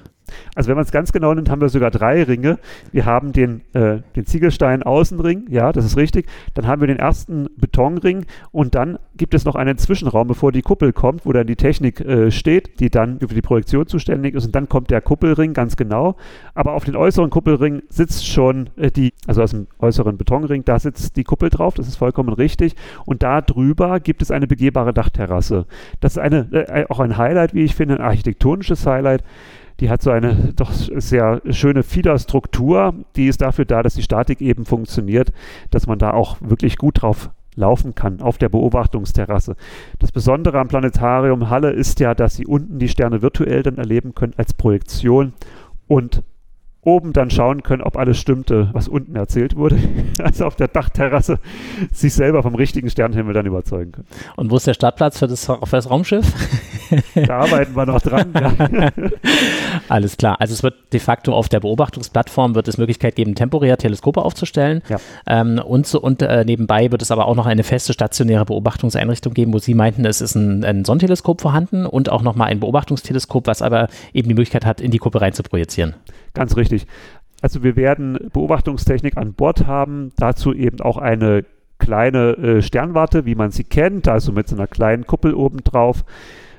Also 0.56 0.70
wenn 0.70 0.76
man 0.76 0.86
es 0.86 0.92
ganz 0.92 1.12
genau 1.12 1.34
nimmt, 1.34 1.50
haben 1.50 1.62
wir 1.62 1.70
sogar 1.70 1.92
drei 1.92 2.24
Ringe. 2.24 2.60
Wir 2.92 3.06
haben 3.06 3.32
den, 3.32 3.62
äh, 3.74 4.00
den 4.16 4.26
Ziegelstein-Außenring, 4.26 5.48
ja, 5.50 5.72
das 5.72 5.86
ist 5.86 5.98
richtig. 5.98 6.28
Dann 6.54 6.68
haben 6.68 6.82
wir 6.82 6.88
den 6.88 7.00
ersten 7.00 7.48
Betonring 7.58 8.26
und 8.52 8.76
dann 8.76 9.00
gibt 9.18 9.34
es 9.34 9.46
noch 9.46 9.56
einen 9.56 9.78
Zwischenraum, 9.78 10.28
bevor 10.28 10.52
die 10.52 10.62
Kuppel 10.62 10.94
kommt, 10.94 11.26
wo 11.26 11.34
dann 11.34 11.48
die 11.48 11.56
Technik 11.56 12.02
äh, 12.02 12.32
steht, 12.32 12.80
die 12.80 12.90
dann 12.90 13.20
für 13.20 13.28
die 13.28 13.42
Projektion 13.42 13.88
zuständig 13.88 14.36
ist. 14.36 14.46
Und 14.46 14.56
dann 14.56 14.70
kommt 14.70 14.92
der 14.92 15.02
Kuppelring, 15.02 15.54
ganz 15.54 15.76
genau. 15.76 16.16
Aber 16.54 16.74
auf 16.74 16.86
den 16.86 16.96
äußeren 16.96 17.30
Kuppelring 17.30 17.84
sitzt 17.90 18.28
schon 18.28 18.70
äh, 18.78 18.92
die, 18.92 19.14
also 19.28 19.42
aus 19.42 19.52
dem 19.52 19.68
äußeren 19.80 20.18
Betonring, 20.18 20.66
da 20.66 20.80
sitzt 20.80 21.18
die 21.18 21.24
Kuppel 21.24 21.50
drauf, 21.50 21.74
das 21.76 21.88
ist 21.88 21.96
vollkommen 21.96 22.34
richtig. 22.34 22.76
Und 23.06 23.24
da 23.24 23.42
drüber 23.42 24.00
gibt 24.00 24.22
es 24.22 24.32
eine 24.32 24.48
begehbare 24.48 24.94
Dachterrasse. 24.94 25.66
Das 26.00 26.14
ist 26.14 26.20
eine, 26.20 26.52
äh, 26.52 26.86
auch 26.90 27.00
ein 27.00 27.18
Highlight, 27.18 27.54
wie 27.54 27.64
ich 27.64 27.76
finde, 27.76 27.96
ein 27.96 28.02
architektonisches 28.02 28.86
Highlight. 28.86 29.24
Die 29.80 29.90
hat 29.90 30.02
so 30.02 30.10
eine 30.10 30.54
doch 30.56 30.72
sehr 30.72 31.42
schöne 31.50 31.84
Fiederstruktur. 31.84 32.94
Die 33.16 33.28
ist 33.28 33.42
dafür 33.42 33.66
da, 33.66 33.84
dass 33.84 33.96
die 33.96 34.04
Statik 34.04 34.42
eben 34.42 34.66
funktioniert, 34.66 35.34
dass 35.72 35.88
man 35.88 36.00
da 36.00 36.12
auch 36.12 36.38
wirklich 36.42 36.78
gut 36.78 37.02
drauf 37.02 37.30
laufen 37.56 37.96
kann 37.96 38.22
auf 38.22 38.38
der 38.38 38.50
Beobachtungsterrasse. 38.50 39.56
Das 40.00 40.12
Besondere 40.12 40.60
am 40.60 40.68
Planetarium 40.68 41.50
Halle 41.50 41.72
ist 41.72 42.00
ja, 42.00 42.14
dass 42.14 42.36
Sie 42.36 42.46
unten 42.46 42.80
die 42.80 42.90
Sterne 42.90 43.22
virtuell 43.22 43.64
dann 43.64 43.78
erleben 43.78 44.14
können 44.14 44.34
als 44.38 44.54
Projektion 44.54 45.34
und 45.88 46.24
oben 46.86 47.14
dann 47.14 47.30
schauen 47.30 47.64
können, 47.64 47.82
ob 47.82 47.98
alles 47.98 48.18
stimmte, 48.18 48.70
was 48.72 48.88
unten 48.88 49.16
erzählt 49.16 49.56
wurde. 49.56 49.78
Also 50.18 50.46
auf 50.46 50.56
der 50.56 50.70
Dachterrasse 50.70 51.40
sich 51.92 52.14
selber 52.14 52.42
vom 52.42 52.56
richtigen 52.56 52.90
Sternenhimmel 52.90 53.34
dann 53.34 53.46
überzeugen 53.46 53.92
können. 53.92 54.08
Und 54.38 54.50
wo 54.50 54.56
ist 54.56 54.66
der 54.66 54.74
Startplatz 54.74 55.20
für 55.20 55.28
das, 55.28 55.46
für 55.46 55.58
das 55.72 55.90
Raumschiff? 55.90 56.26
Da 57.16 57.40
arbeiten 57.40 57.76
wir 57.76 57.86
noch 57.86 58.02
dran. 58.02 58.32
Ja. 58.34 58.54
Alles 59.90 60.18
klar. 60.18 60.40
Also 60.40 60.54
es 60.54 60.64
wird 60.64 60.76
de 60.94 61.00
facto 61.00 61.34
auf 61.34 61.50
der 61.50 61.60
Beobachtungsplattform 61.60 62.56
wird 62.56 62.68
es 62.68 62.78
Möglichkeit 62.78 63.16
geben, 63.16 63.36
temporär 63.36 63.78
Teleskope 63.78 64.22
aufzustellen. 64.22 64.82
Ja. 64.90 64.98
Ähm, 65.28 65.60
und 65.60 65.86
so, 65.86 66.00
und 66.02 66.22
äh, 66.22 66.46
nebenbei 66.46 66.92
wird 66.92 67.02
es 67.02 67.12
aber 67.12 67.28
auch 67.28 67.36
noch 67.36 67.46
eine 67.46 67.64
feste 67.64 67.94
stationäre 67.94 68.46
Beobachtungseinrichtung 68.46 69.34
geben, 69.34 69.54
wo 69.54 69.60
Sie 69.60 69.74
meinten, 69.74 70.06
es 70.06 70.22
ist 70.22 70.36
ein, 70.36 70.64
ein 70.64 70.86
Sonnenteleskop 70.86 71.42
vorhanden 71.42 71.86
und 71.86 72.10
auch 72.10 72.22
nochmal 72.22 72.48
ein 72.48 72.60
Beobachtungsteleskop, 72.60 73.48
was 73.48 73.62
aber 73.62 73.90
eben 74.14 74.30
die 74.30 74.36
Möglichkeit 74.36 74.66
hat, 74.66 74.82
in 74.82 74.92
die 74.92 75.00
Kuppe 75.00 75.22
rein 75.22 75.34
zu 75.34 75.44
projizieren. 75.44 75.96
Ganz 76.34 76.58
richtig. 76.58 76.75
Also 77.42 77.64
wir 77.64 77.76
werden 77.76 78.18
Beobachtungstechnik 78.34 79.18
an 79.18 79.34
Bord 79.34 79.68
haben, 79.68 80.12
dazu 80.18 80.54
eben 80.54 80.82
auch 80.82 80.98
eine 80.98 81.46
kleine 81.78 82.32
äh, 82.38 82.62
Sternwarte, 82.62 83.26
wie 83.26 83.36
man 83.36 83.52
sie 83.52 83.64
kennt, 83.64 84.08
also 84.08 84.32
mit 84.32 84.48
so 84.48 84.56
einer 84.56 84.68
kleinen 84.68 85.06
Kuppel 85.06 85.34
oben 85.34 85.64
drauf, 85.64 86.06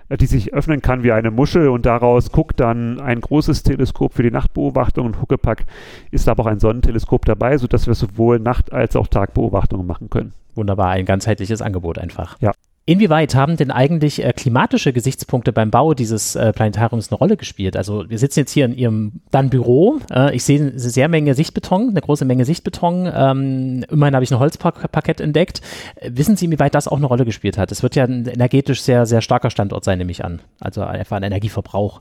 äh, 0.08 0.16
die 0.16 0.26
sich 0.26 0.52
öffnen 0.52 0.82
kann 0.82 1.02
wie 1.02 1.12
eine 1.12 1.30
Muschel 1.30 1.68
und 1.68 1.86
daraus 1.86 2.30
guckt 2.30 2.60
dann 2.60 3.00
ein 3.00 3.20
großes 3.20 3.62
Teleskop 3.62 4.14
für 4.14 4.22
die 4.22 4.30
Nachtbeobachtung 4.30 5.06
und 5.06 5.20
Huckepack 5.20 5.64
ist 6.10 6.28
aber 6.28 6.44
auch 6.44 6.46
ein 6.48 6.60
Sonnenteleskop 6.60 7.24
dabei, 7.24 7.56
sodass 7.58 7.86
wir 7.86 7.94
sowohl 7.94 8.38
Nacht- 8.38 8.72
als 8.72 8.94
auch 8.94 9.08
Tagbeobachtungen 9.08 9.86
machen 9.86 10.10
können. 10.10 10.32
Wunderbar, 10.54 10.90
ein 10.90 11.06
ganzheitliches 11.06 11.62
Angebot 11.62 11.98
einfach. 11.98 12.36
Ja. 12.40 12.52
Inwieweit 12.88 13.34
haben 13.34 13.56
denn 13.56 13.72
eigentlich 13.72 14.24
äh, 14.24 14.32
klimatische 14.32 14.92
Gesichtspunkte 14.92 15.52
beim 15.52 15.72
Bau 15.72 15.92
dieses 15.92 16.36
äh, 16.36 16.52
Planetariums 16.52 17.10
eine 17.10 17.18
Rolle 17.18 17.36
gespielt? 17.36 17.76
Also 17.76 18.08
wir 18.08 18.16
sitzen 18.16 18.38
jetzt 18.38 18.52
hier 18.52 18.64
in 18.64 18.76
Ihrem 18.76 19.12
dann 19.32 19.50
Büro. 19.50 19.98
Äh, 20.08 20.36
ich 20.36 20.44
sehe 20.44 20.60
eine 20.60 20.78
sehr 20.78 21.08
Menge 21.08 21.34
Sichtbeton, 21.34 21.88
eine 21.90 22.00
große 22.00 22.24
Menge 22.24 22.44
Sichtbeton. 22.44 23.10
Ähm, 23.12 23.84
immerhin 23.90 24.14
habe 24.14 24.22
ich 24.22 24.30
ein 24.30 24.38
Holzparkett 24.38 25.20
entdeckt. 25.20 25.62
Wissen 26.00 26.36
Sie, 26.36 26.44
inwieweit 26.44 26.76
das 26.76 26.86
auch 26.86 26.98
eine 26.98 27.06
Rolle 27.06 27.24
gespielt 27.24 27.58
hat? 27.58 27.72
Es 27.72 27.82
wird 27.82 27.96
ja 27.96 28.04
ein 28.04 28.26
energetisch 28.26 28.82
sehr, 28.82 29.04
sehr 29.04 29.20
starker 29.20 29.50
Standort 29.50 29.82
sein, 29.82 29.98
nehme 29.98 30.12
ich 30.12 30.24
an. 30.24 30.40
Also 30.60 30.82
einfach 30.82 31.16
ein 31.16 31.24
Energieverbrauch. 31.24 32.00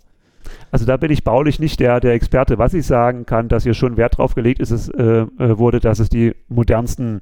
Also 0.70 0.86
da 0.86 0.98
bin 0.98 1.10
ich 1.10 1.24
baulich 1.24 1.60
nicht 1.60 1.80
der, 1.80 2.00
der 2.00 2.14
Experte. 2.14 2.60
Was 2.60 2.76
ich 2.76 2.86
sagen 2.86 3.26
kann, 3.26 3.48
dass 3.48 3.64
hier 3.64 3.74
schon 3.74 3.98
Wert 3.98 4.20
drauf 4.20 4.36
gelegt 4.36 4.60
ist, 4.60 4.70
es, 4.70 4.90
äh, 4.90 5.04
äh 5.04 5.58
wurde, 5.58 5.80
dass 5.80 5.98
es 5.98 6.10
die 6.10 6.36
modernsten 6.48 7.22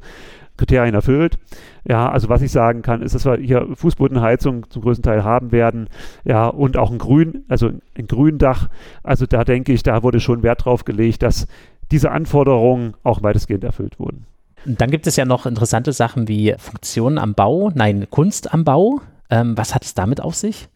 Kriterien 0.58 0.96
erfüllt. 0.96 1.40
Ja, 1.84 2.10
also 2.10 2.30
was 2.30 2.42
ich 2.42 2.52
sagen 2.52 2.82
kann, 2.82 3.02
ist, 3.02 3.16
dass 3.16 3.26
wir 3.26 3.38
hier 3.38 3.68
Fußbodenheizung 3.74 4.70
zum 4.70 4.84
größten 4.84 5.04
Teil 5.04 5.24
haben 5.24 5.52
werden. 5.52 5.90
Ja, 6.24 6.48
und 6.48 6.78
auch 6.78 6.92
ein 6.92 6.98
Grün, 6.98 7.44
also 7.48 7.72
ein 7.98 8.08
Gründach. 8.08 8.70
Also 9.04 9.26
da 9.26 9.44
denke 9.44 9.74
ich, 9.74 9.84
da 9.84 10.04
wurde 10.04 10.20
schon 10.20 10.44
Wert 10.44 10.66
drauf 10.66 10.86
gelegt, 10.86 11.24
dass 11.24 11.48
diese 11.92 12.12
Anforderungen 12.12 12.94
auch 13.04 13.24
weitestgehend 13.24 13.64
erfüllt 13.64 14.00
wurden. 14.00 14.26
Dann 14.66 14.92
gibt 14.92 15.08
es 15.08 15.16
ja 15.18 15.26
noch 15.26 15.46
interessante 15.46 15.92
Sachen 15.92 16.28
wie 16.28 16.56
Funktionen 16.58 17.18
am 17.18 17.34
Bau, 17.34 17.72
nein, 17.74 18.08
Kunst 18.10 18.54
am 18.54 18.64
Bau. 18.64 19.02
Ähm, 19.30 19.58
was 19.58 19.76
hat 19.76 19.84
es 19.84 19.94
damit 19.94 20.22
auf 20.22 20.36
sich? 20.36 20.70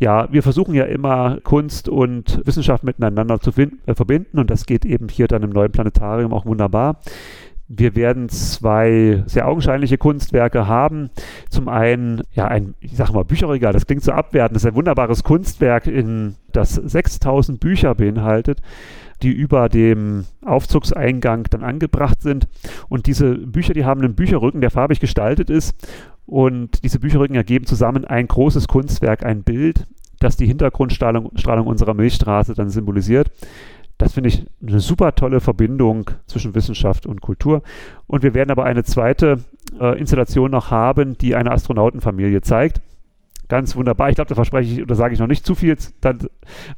ja, 0.00 0.32
wir 0.32 0.42
versuchen 0.42 0.74
ja 0.74 0.84
immer 0.84 1.38
Kunst 1.44 1.88
und 1.88 2.40
Wissenschaft 2.46 2.84
miteinander 2.84 3.38
zu 3.38 3.50
äh, 3.50 3.94
verbinden 3.94 4.38
und 4.38 4.50
das 4.50 4.64
geht 4.64 4.86
eben 4.86 5.08
hier 5.08 5.28
dann 5.28 5.42
im 5.42 5.50
neuen 5.50 5.70
Planetarium 5.70 6.32
auch 6.32 6.46
wunderbar. 6.46 7.00
Wir 7.72 7.94
werden 7.94 8.28
zwei 8.28 9.22
sehr 9.26 9.46
augenscheinliche 9.46 9.96
Kunstwerke 9.96 10.66
haben. 10.66 11.10
Zum 11.50 11.68
einen, 11.68 12.22
ja, 12.32 12.48
ein, 12.48 12.74
ich 12.80 12.96
sage 12.96 13.12
mal, 13.12 13.24
Bücherregal, 13.24 13.72
das 13.72 13.86
klingt 13.86 14.02
so 14.02 14.10
abwertend, 14.10 14.56
das 14.56 14.64
ist 14.64 14.68
ein 14.68 14.74
wunderbares 14.74 15.22
Kunstwerk, 15.22 15.86
in 15.86 16.34
das 16.52 16.74
6000 16.74 17.60
Bücher 17.60 17.94
beinhaltet 17.94 18.60
die 19.22 19.32
über 19.32 19.68
dem 19.68 20.24
Aufzugseingang 20.44 21.44
dann 21.50 21.62
angebracht 21.62 22.22
sind. 22.22 22.48
Und 22.88 23.06
diese 23.06 23.34
Bücher, 23.34 23.74
die 23.74 23.84
haben 23.84 24.00
einen 24.00 24.14
Bücherrücken, 24.14 24.60
der 24.60 24.70
farbig 24.70 25.00
gestaltet 25.00 25.50
ist. 25.50 25.74
Und 26.26 26.82
diese 26.84 27.00
Bücherrücken 27.00 27.36
ergeben 27.36 27.66
zusammen 27.66 28.04
ein 28.04 28.28
großes 28.28 28.68
Kunstwerk, 28.68 29.24
ein 29.24 29.42
Bild, 29.42 29.86
das 30.20 30.36
die 30.36 30.46
Hintergrundstrahlung 30.46 31.32
Strahlung 31.36 31.66
unserer 31.66 31.94
Milchstraße 31.94 32.54
dann 32.54 32.70
symbolisiert. 32.70 33.30
Das 34.00 34.14
finde 34.14 34.30
ich 34.30 34.46
eine 34.66 34.80
super 34.80 35.14
tolle 35.14 35.40
Verbindung 35.40 36.10
zwischen 36.26 36.54
Wissenschaft 36.54 37.04
und 37.04 37.20
Kultur. 37.20 37.62
Und 38.06 38.22
wir 38.22 38.32
werden 38.32 38.50
aber 38.50 38.64
eine 38.64 38.82
zweite 38.82 39.40
äh, 39.78 39.98
Installation 39.98 40.50
noch 40.50 40.70
haben, 40.70 41.18
die 41.18 41.34
eine 41.34 41.50
Astronautenfamilie 41.50 42.40
zeigt. 42.40 42.80
Ganz 43.48 43.76
wunderbar. 43.76 44.08
Ich 44.08 44.14
glaube, 44.14 44.30
da 44.30 44.34
verspreche 44.34 44.72
ich 44.72 44.82
oder 44.82 44.94
sage 44.94 45.12
ich 45.12 45.20
noch 45.20 45.26
nicht 45.26 45.44
zu 45.44 45.54
viel. 45.54 45.76
Dann 46.00 46.28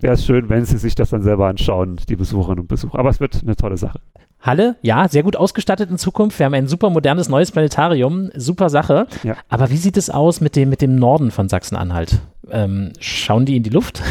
wäre 0.01 0.15
es 0.15 0.27
schön, 0.27 0.49
wenn 0.49 0.65
Sie 0.65 0.79
sich 0.79 0.97
das 0.97 1.11
dann 1.11 1.23
selber 1.23 1.47
anschauen, 1.47 2.01
die 2.09 2.17
Besucherinnen 2.17 2.63
und 2.63 2.67
Besucher. 2.67 2.99
Aber 2.99 3.11
es 3.11 3.21
wird 3.21 3.41
eine 3.41 3.55
tolle 3.55 3.77
Sache. 3.77 4.01
Halle, 4.41 4.75
ja, 4.83 5.07
sehr 5.07 5.23
gut 5.23 5.37
ausgestattet 5.37 5.91
in 5.91 5.99
Zukunft. 5.99 6.41
Wir 6.41 6.47
haben 6.47 6.55
ein 6.55 6.67
super 6.67 6.91
modernes 6.91 7.29
neues 7.29 7.53
Planetarium, 7.53 8.31
super 8.35 8.69
Sache. 8.69 9.07
Ja. 9.23 9.37
Aber 9.49 9.71
wie 9.71 9.77
sieht 9.77 9.97
es 9.97 10.11
aus 10.11 10.41
mit 10.41 10.57
dem, 10.57 10.71
mit 10.71 10.83
dem 10.83 10.97
Norden 10.97 11.31
von 11.31 11.49
Sachsen-Anhalt? 11.49 12.19
Ähm, 12.51 12.93
schauen 12.99 13.45
die 13.45 13.57
in 13.57 13.63
die 13.63 13.71
Luft? 13.71 14.03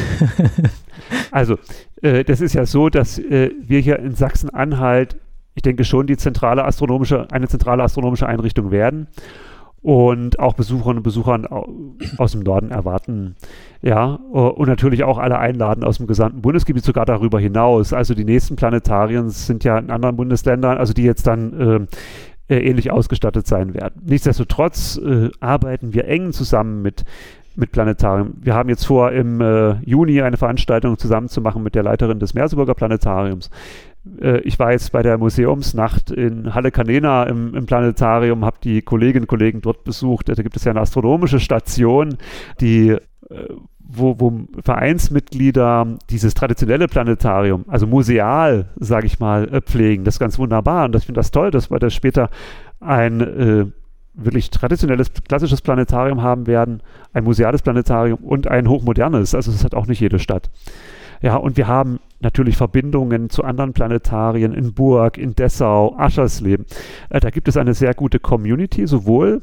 also, 1.32 1.58
äh, 2.02 2.24
das 2.24 2.42
ist 2.42 2.54
ja 2.54 2.66
so, 2.66 2.90
dass 2.90 3.20
äh, 3.20 3.52
wir 3.62 3.80
hier 3.80 4.00
in 4.00 4.16
Sachsen-Anhalt, 4.16 5.18
ich 5.56 5.62
denke 5.62 5.84
schon, 5.84 6.08
die 6.08 6.18
zentrale 6.18 6.64
astronomische, 6.64 7.28
eine 7.32 7.48
zentrale 7.48 7.84
astronomische 7.84 8.28
Einrichtung 8.28 8.72
werden. 8.72 9.08
und 9.82 10.40
auch 10.40 10.54
Besucherinnen 10.54 10.98
und 10.98 11.04
Besuchern 11.04 11.48
aus 12.18 12.34
dem 12.34 12.42
Norden 12.42 12.70
erwarten. 12.70 13.36
Ja, 13.82 14.14
und 14.14 14.68
natürlich 14.68 15.04
auch 15.04 15.18
alle 15.18 15.40
einladen 15.40 15.84
aus 15.84 15.98
dem 15.98 16.06
gesamten 16.06 16.42
Bundesgebiet, 16.42 16.86
sogar 16.86 17.06
darüber 17.06 17.40
hinaus. 17.40 17.92
Also 17.92 18.14
die 18.14 18.26
nächsten 18.26 18.56
Planetarien 18.56 19.30
sind 19.30 19.64
ja 19.64 19.80
in 19.80 19.90
anderen 19.90 20.16
Bundesländern, 20.16 20.78
also 20.78 20.94
die 20.94 21.04
jetzt 21.04 21.26
dann 21.26 21.90
äh, 22.48 22.56
äh, 22.56 22.60
ähnlich 22.70 22.92
ausgestattet 22.92 23.48
sein 23.48 23.74
werden. 23.74 24.04
Nichtsdestotrotz 24.06 24.98
äh, 24.98 25.30
arbeiten 25.40 25.94
wir 25.94 26.06
eng 26.06 26.32
zusammen 26.32 26.84
mit 26.84 27.04
mit 27.56 27.72
Planetarium. 27.72 28.34
Wir 28.42 28.56
haben 28.56 28.70
jetzt 28.70 28.86
vor, 28.86 29.12
im 29.12 29.42
äh, 29.42 29.74
Juni 29.84 30.22
eine 30.22 30.38
Veranstaltung 30.38 30.98
zusammen 30.98 31.28
zu 31.28 31.42
machen 31.42 31.64
mit 31.64 31.76
der 31.76 31.84
Leiterin 31.84 32.20
des 32.20 32.34
Merseburger 32.34 32.74
Planetariums. 32.74 33.50
Äh, 34.22 34.40
ich 34.42 34.58
war 34.60 34.72
jetzt 34.72 34.92
bei 34.92 35.04
der 35.04 35.18
Museumsnacht 35.18 36.12
in 36.12 36.54
Halle 36.54 36.72
Canena 36.72 37.24
im, 37.24 37.54
im 37.56 37.66
Planetarium, 37.66 38.46
habe 38.46 38.58
die 38.64 38.82
Kolleginnen 38.82 39.24
und 39.24 39.28
Kollegen 39.28 39.62
dort 39.62 39.84
besucht. 39.84 40.30
Da 40.30 40.34
gibt 40.34 40.56
es 40.56 40.64
ja 40.64 40.72
eine 40.72 40.82
astronomische 40.82 41.40
Station, 41.40 42.18
die 42.60 42.90
äh, 42.90 43.00
wo, 43.94 44.20
wo, 44.20 44.48
Vereinsmitglieder 44.64 45.98
dieses 46.10 46.34
traditionelle 46.34 46.88
Planetarium, 46.88 47.66
also 47.68 47.88
museal, 47.88 48.70
sage 48.80 49.06
ich 49.06 49.20
mal, 49.20 49.48
äh, 49.54 49.62
pflegen. 49.62 50.04
Das 50.04 50.16
ist 50.16 50.20
ganz 50.20 50.40
wunderbar 50.40 50.86
und 50.86 50.96
ich 50.96 51.06
finde 51.06 51.20
das 51.20 51.32
toll, 51.32 51.52
dass 51.52 51.70
wir 51.70 51.80
das 51.80 51.94
später 51.94 52.30
ein 52.80 53.22
äh, 53.22 53.66
wirklich 54.14 54.50
traditionelles, 54.50 55.12
klassisches 55.28 55.62
Planetarium 55.62 56.22
haben 56.22 56.48
werden, 56.48 56.82
ein 57.14 57.24
museales 57.24 57.62
Planetarium 57.62 58.20
und 58.20 58.48
ein 58.48 58.68
hochmodernes. 58.68 59.36
Also 59.36 59.52
das 59.52 59.64
hat 59.64 59.74
auch 59.74 59.88
nicht 59.88 60.00
jede 60.00 60.20
Stadt. 60.20 60.50
Ja, 61.22 61.36
und 61.36 61.56
wir 61.56 61.68
haben 61.68 62.00
natürlich 62.20 62.58
Verbindungen 62.58 63.30
zu 63.30 63.44
anderen 63.44 63.74
Planetarien 63.74 64.54
in 64.54 64.74
Burg, 64.74 65.18
in 65.18 65.36
Dessau, 65.36 65.96
Aschersleben. 65.98 66.66
Äh, 67.10 67.20
da 67.20 67.30
gibt 67.30 67.48
es 67.48 67.58
eine 67.58 67.74
sehr 67.74 67.94
gute 67.94 68.20
Community, 68.20 68.88
sowohl 68.88 69.42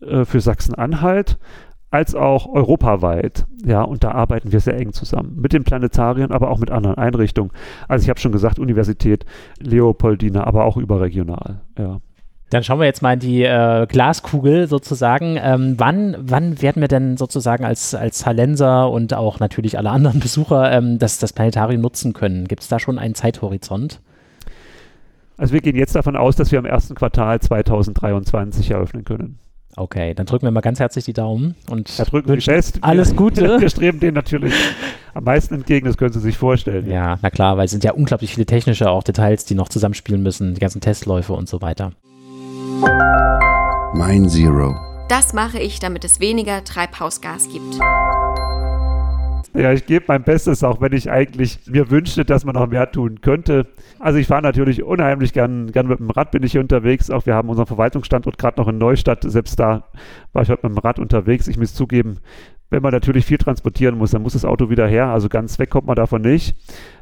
äh, 0.00 0.24
für 0.24 0.40
Sachsen-Anhalt 0.40 1.38
als 1.90 2.14
auch 2.14 2.46
europaweit. 2.52 3.46
Ja, 3.64 3.82
und 3.82 4.04
da 4.04 4.10
arbeiten 4.10 4.52
wir 4.52 4.60
sehr 4.60 4.76
eng 4.76 4.92
zusammen. 4.92 5.36
Mit 5.40 5.52
den 5.52 5.64
Planetarien, 5.64 6.32
aber 6.32 6.50
auch 6.50 6.58
mit 6.58 6.70
anderen 6.70 6.98
Einrichtungen. 6.98 7.52
Also 7.88 8.02
ich 8.02 8.10
habe 8.10 8.20
schon 8.20 8.32
gesagt, 8.32 8.58
Universität, 8.58 9.24
Leopoldina, 9.60 10.44
aber 10.44 10.64
auch 10.64 10.76
überregional. 10.76 11.60
Ja. 11.78 12.00
Dann 12.50 12.62
schauen 12.62 12.78
wir 12.78 12.86
jetzt 12.86 13.02
mal 13.02 13.14
in 13.14 13.20
die 13.20 13.42
äh, 13.42 13.86
Glaskugel 13.86 14.68
sozusagen. 14.68 15.38
Ähm, 15.42 15.74
wann, 15.78 16.16
wann 16.20 16.60
werden 16.62 16.80
wir 16.80 16.88
denn 16.88 17.16
sozusagen 17.16 17.64
als, 17.64 17.94
als 17.94 18.26
Hallenser 18.26 18.90
und 18.90 19.14
auch 19.14 19.40
natürlich 19.40 19.78
alle 19.78 19.90
anderen 19.90 20.20
Besucher 20.20 20.70
ähm, 20.70 20.98
das, 20.98 21.18
das 21.18 21.32
Planetarium 21.32 21.80
nutzen 21.80 22.12
können? 22.12 22.46
Gibt 22.46 22.62
es 22.62 22.68
da 22.68 22.78
schon 22.78 22.98
einen 22.98 23.14
Zeithorizont? 23.14 24.00
Also 25.36 25.52
wir 25.52 25.60
gehen 25.62 25.76
jetzt 25.76 25.96
davon 25.96 26.16
aus, 26.16 26.36
dass 26.36 26.52
wir 26.52 26.58
im 26.58 26.64
ersten 26.64 26.94
Quartal 26.94 27.40
2023 27.40 28.70
eröffnen 28.70 29.04
können. 29.04 29.38
Okay, 29.76 30.14
dann 30.14 30.26
drücken 30.26 30.46
wir 30.46 30.52
mal 30.52 30.60
ganz 30.60 30.78
herzlich 30.78 31.04
die 31.04 31.12
Daumen 31.12 31.56
und 31.68 31.98
ja, 31.98 32.04
drücken 32.04 32.28
wünschen 32.28 32.54
fest. 32.54 32.78
alles 32.82 33.16
Gute. 33.16 33.60
Wir 33.60 33.68
streben 33.68 33.98
denen 33.98 34.14
natürlich 34.14 34.54
am 35.14 35.24
meisten 35.24 35.54
entgegen, 35.54 35.86
das 35.86 35.96
können 35.96 36.12
Sie 36.12 36.20
sich 36.20 36.38
vorstellen. 36.38 36.88
Ja, 36.88 37.18
na 37.22 37.30
klar, 37.30 37.56
weil 37.56 37.64
es 37.64 37.72
sind 37.72 37.82
ja 37.82 37.92
unglaublich 37.92 38.32
viele 38.32 38.46
technische 38.46 38.88
auch 38.88 39.02
Details, 39.02 39.44
die 39.44 39.56
noch 39.56 39.68
zusammenspielen 39.68 40.22
müssen, 40.22 40.54
die 40.54 40.60
ganzen 40.60 40.80
Testläufe 40.80 41.32
und 41.32 41.48
so 41.48 41.60
weiter. 41.60 41.90
Mein 43.94 44.28
Zero. 44.28 44.74
Das 45.08 45.32
mache 45.32 45.58
ich, 45.58 45.78
damit 45.78 46.04
es 46.04 46.18
weniger 46.20 46.64
Treibhausgas 46.64 47.48
gibt. 47.48 47.78
Ja, 49.56 49.72
ich 49.72 49.86
gebe 49.86 50.06
mein 50.08 50.24
Bestes, 50.24 50.64
auch 50.64 50.80
wenn 50.80 50.92
ich 50.92 51.08
eigentlich 51.08 51.60
mir 51.66 51.88
wünschte, 51.88 52.24
dass 52.24 52.44
man 52.44 52.56
noch 52.56 52.66
mehr 52.66 52.90
tun 52.90 53.20
könnte. 53.20 53.68
Also 54.00 54.18
ich 54.18 54.26
fahre 54.26 54.42
natürlich 54.42 54.82
unheimlich 54.82 55.32
gern, 55.32 55.70
gern 55.70 55.86
mit 55.86 56.00
dem 56.00 56.10
Rad 56.10 56.32
bin 56.32 56.42
ich 56.42 56.52
hier 56.52 56.60
unterwegs. 56.60 57.08
Auch 57.08 57.24
wir 57.26 57.34
haben 57.34 57.48
unseren 57.48 57.66
Verwaltungsstandort 57.66 58.36
gerade 58.36 58.60
noch 58.60 58.66
in 58.66 58.78
Neustadt. 58.78 59.22
Selbst 59.22 59.60
da 59.60 59.84
war 60.32 60.42
ich 60.42 60.48
heute 60.48 60.66
mit 60.66 60.76
dem 60.76 60.78
Rad 60.78 60.98
unterwegs. 60.98 61.46
Ich 61.46 61.56
muss 61.56 61.72
zugeben, 61.72 62.18
wenn 62.74 62.82
man 62.82 62.90
natürlich 62.90 63.24
viel 63.24 63.38
transportieren 63.38 63.96
muss, 63.96 64.10
dann 64.10 64.22
muss 64.22 64.32
das 64.32 64.44
Auto 64.44 64.68
wieder 64.68 64.88
her. 64.88 65.06
Also 65.06 65.28
ganz 65.28 65.60
weg 65.60 65.70
kommt 65.70 65.86
man 65.86 65.94
davon 65.94 66.22
nicht. 66.22 66.56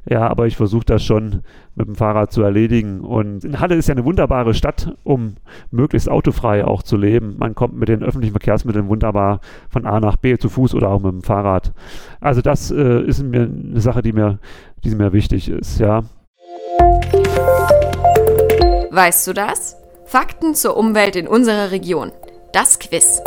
Ja, 0.07 0.29
aber 0.29 0.47
ich 0.47 0.55
versuche 0.55 0.85
das 0.85 1.03
schon 1.03 1.45
mit 1.75 1.87
dem 1.87 1.95
Fahrrad 1.95 2.31
zu 2.31 2.43
erledigen. 2.43 3.01
Und 3.01 3.43
in 3.43 3.59
Halle 3.59 3.77
ist 3.77 3.89
ja 3.89 3.95
eine 3.95 4.05
wunderbare 4.05 4.53
Stadt, 4.53 4.95
um 5.03 5.37
möglichst 5.71 6.11
autofrei 6.11 6.63
auch 6.67 6.83
zu 6.83 6.99
leben. 6.99 7.37
Man 7.39 7.55
kommt 7.55 7.75
mit 7.75 7.89
den 7.89 8.03
öffentlichen 8.03 8.35
Verkehrsmitteln 8.35 8.89
wunderbar 8.89 9.41
von 9.71 9.87
A 9.87 9.99
nach 9.99 10.17
B 10.19 10.37
zu 10.37 10.51
Fuß 10.51 10.75
oder 10.75 10.91
auch 10.91 11.01
mit 11.01 11.13
dem 11.13 11.23
Fahrrad. 11.23 11.73
Also 12.21 12.43
das 12.43 12.71
äh, 12.71 13.01
ist 13.05 13.23
mir 13.23 13.45
eine 13.45 13.81
Sache, 13.81 14.03
die 14.03 14.13
mir, 14.13 14.41
die 14.85 14.95
mir 14.95 15.15
wichtig 15.15 15.49
ist, 15.49 15.81
ja. 15.81 16.03
Weißt 18.91 19.27
du 19.27 19.33
das? 19.33 19.79
Fakten 20.05 20.55
zur 20.55 20.77
Umwelt 20.77 21.17
in 21.17 21.27
unserer 21.27 21.71
Region. 21.71 22.13
Das 22.53 22.79
Quiz. 22.79 23.23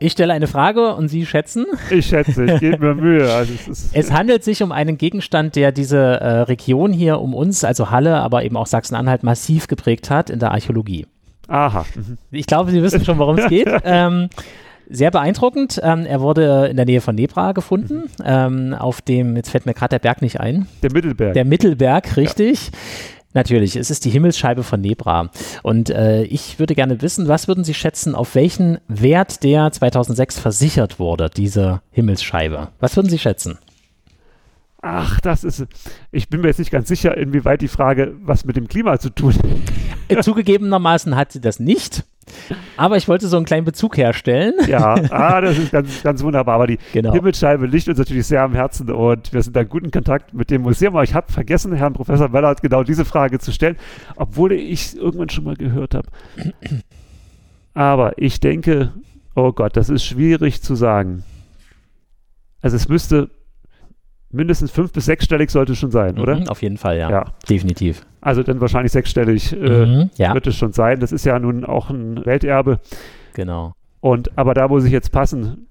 Ich 0.00 0.12
stelle 0.12 0.32
eine 0.32 0.46
Frage 0.46 0.94
und 0.94 1.08
Sie 1.08 1.24
schätzen? 1.24 1.66
Ich 1.90 2.06
schätze, 2.06 2.44
ich 2.44 2.60
gebe 2.60 2.78
mir 2.78 2.94
Mühe. 2.94 3.24
Also 3.34 3.52
es, 3.70 3.90
es, 3.92 4.12
handelt 4.12 4.44
sich 4.44 4.62
um 4.62 4.72
einen 4.72 4.98
Gegenstand, 4.98 5.56
der 5.56 5.72
diese 5.72 5.98
äh, 5.98 6.40
Region 6.40 6.92
hier 6.92 7.20
um 7.20 7.34
uns, 7.34 7.64
also 7.64 7.90
Halle, 7.90 8.16
aber 8.16 8.44
eben 8.44 8.56
auch 8.56 8.66
Sachsen-Anhalt, 8.66 9.22
massiv 9.22 9.66
geprägt 9.66 10.10
hat 10.10 10.30
in 10.30 10.38
der 10.38 10.50
Archäologie. 10.50 11.06
Aha. 11.48 11.84
Mhm. 11.94 12.18
Ich 12.30 12.46
glaube, 12.46 12.70
Sie 12.70 12.82
wissen 12.82 13.04
schon, 13.04 13.18
worum 13.18 13.38
es 13.38 13.48
geht. 13.48 13.68
ähm, 13.84 14.28
sehr 14.88 15.10
beeindruckend. 15.10 15.80
Ähm, 15.82 16.04
er 16.06 16.20
wurde 16.20 16.66
in 16.70 16.76
der 16.76 16.84
Nähe 16.84 17.00
von 17.00 17.14
Nebra 17.14 17.52
gefunden. 17.52 18.04
Ähm, 18.24 18.74
auf 18.74 19.00
dem, 19.00 19.36
jetzt 19.36 19.50
fällt 19.50 19.66
mir 19.66 19.74
gerade 19.74 19.90
der 19.90 19.98
Berg 20.00 20.22
nicht 20.22 20.40
ein. 20.40 20.66
Der 20.82 20.92
Mittelberg. 20.92 21.34
Der 21.34 21.44
Mittelberg, 21.44 22.16
richtig. 22.16 22.66
Ja. 22.66 22.78
Natürlich, 23.34 23.74
es 23.74 23.90
ist 23.90 24.04
die 24.04 24.10
Himmelsscheibe 24.10 24.62
von 24.62 24.80
Nebra. 24.80 25.30
Und 25.62 25.90
äh, 25.90 26.22
ich 26.22 26.58
würde 26.58 26.74
gerne 26.74 27.02
wissen, 27.02 27.28
was 27.28 27.48
würden 27.48 27.64
Sie 27.64 27.74
schätzen, 27.74 28.14
auf 28.14 28.36
welchen 28.36 28.78
Wert 28.86 29.42
der 29.42 29.70
2006 29.72 30.38
versichert 30.38 30.98
wurde, 31.00 31.28
diese 31.28 31.82
Himmelsscheibe? 31.90 32.68
Was 32.78 32.96
würden 32.96 33.10
Sie 33.10 33.18
schätzen? 33.18 33.58
Ach, 34.86 35.18
das 35.20 35.44
ist. 35.44 35.64
Ich 36.12 36.28
bin 36.28 36.42
mir 36.42 36.48
jetzt 36.48 36.58
nicht 36.58 36.70
ganz 36.70 36.88
sicher, 36.88 37.16
inwieweit 37.16 37.62
die 37.62 37.68
Frage 37.68 38.14
was 38.22 38.44
mit 38.44 38.56
dem 38.56 38.68
Klima 38.68 38.98
zu 38.98 39.08
tun 39.08 39.34
hat. 39.34 40.22
Zugegebenermaßen 40.24 41.16
hat 41.16 41.32
sie 41.32 41.40
das 41.40 41.58
nicht. 41.58 42.04
Aber 42.76 42.96
ich 42.96 43.08
wollte 43.08 43.28
so 43.28 43.36
einen 43.36 43.46
kleinen 43.46 43.64
Bezug 43.64 43.96
herstellen. 43.96 44.54
Ja, 44.66 44.94
ah, 45.10 45.40
das 45.40 45.58
ist 45.58 45.72
ganz, 45.72 46.02
ganz 46.02 46.22
wunderbar. 46.22 46.56
Aber 46.56 46.66
die 46.66 46.78
genau. 46.92 47.12
Himmelsscheibe 47.12 47.66
liegt 47.66 47.88
uns 47.88 47.98
natürlich 47.98 48.26
sehr 48.26 48.42
am 48.42 48.54
Herzen 48.54 48.90
und 48.90 49.32
wir 49.32 49.42
sind 49.42 49.56
da 49.56 49.60
in 49.60 49.68
guten 49.68 49.90
Kontakt 49.90 50.34
mit 50.34 50.50
dem 50.50 50.62
Museum. 50.62 50.94
Aber 50.94 51.04
ich 51.04 51.14
habe 51.14 51.32
vergessen, 51.32 51.72
Herrn 51.74 51.92
Professor 51.92 52.28
Mellert 52.28 52.62
genau 52.62 52.82
diese 52.82 53.04
Frage 53.04 53.38
zu 53.38 53.52
stellen, 53.52 53.76
obwohl 54.16 54.52
ich 54.52 54.86
es 54.86 54.94
irgendwann 54.94 55.28
schon 55.28 55.44
mal 55.44 55.56
gehört 55.56 55.94
habe. 55.94 56.08
Aber 57.74 58.12
ich 58.18 58.40
denke, 58.40 58.92
oh 59.34 59.52
Gott, 59.52 59.76
das 59.76 59.88
ist 59.88 60.04
schwierig 60.04 60.62
zu 60.62 60.74
sagen. 60.74 61.24
Also 62.62 62.76
es 62.76 62.88
müsste 62.88 63.30
mindestens 64.34 64.70
fünf- 64.70 64.92
bis 64.92 65.06
sechsstellig 65.06 65.50
sollte 65.50 65.72
es 65.72 65.78
schon 65.78 65.90
sein, 65.90 66.18
oder? 66.18 66.36
Mhm, 66.36 66.48
auf 66.48 66.62
jeden 66.62 66.76
Fall, 66.76 66.98
ja. 66.98 67.10
ja. 67.10 67.24
Definitiv. 67.48 68.04
Also 68.20 68.42
dann 68.42 68.60
wahrscheinlich 68.60 68.92
sechsstellig 68.92 69.52
äh, 69.52 69.86
mhm, 69.86 70.10
ja. 70.16 70.34
wird 70.34 70.46
es 70.46 70.56
schon 70.56 70.72
sein. 70.72 71.00
Das 71.00 71.12
ist 71.12 71.24
ja 71.24 71.38
nun 71.38 71.64
auch 71.64 71.90
ein 71.90 72.24
Welterbe. 72.26 72.80
Genau. 73.34 73.72
Und 74.00 74.36
aber 74.36 74.54
da 74.54 74.68
muss 74.68 74.84
ich 74.84 74.92
jetzt 74.92 75.12
passen. 75.12 75.66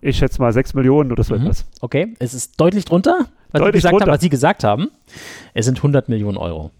Ich 0.00 0.16
schätze 0.16 0.40
mal 0.40 0.52
sechs 0.52 0.74
Millionen 0.74 1.12
oder 1.12 1.22
so 1.22 1.34
mhm. 1.34 1.42
etwas. 1.42 1.66
Okay, 1.80 2.14
es 2.18 2.32
ist 2.32 2.58
deutlich 2.58 2.86
drunter, 2.86 3.26
was, 3.52 3.60
deutlich 3.60 3.82
gesagt 3.82 4.02
Haben, 4.02 4.10
was 4.10 4.20
Sie 4.20 4.30
gesagt 4.30 4.64
haben. 4.64 4.88
Es 5.52 5.66
sind 5.66 5.78
100 5.78 6.08
Millionen 6.08 6.38
Euro. 6.38 6.70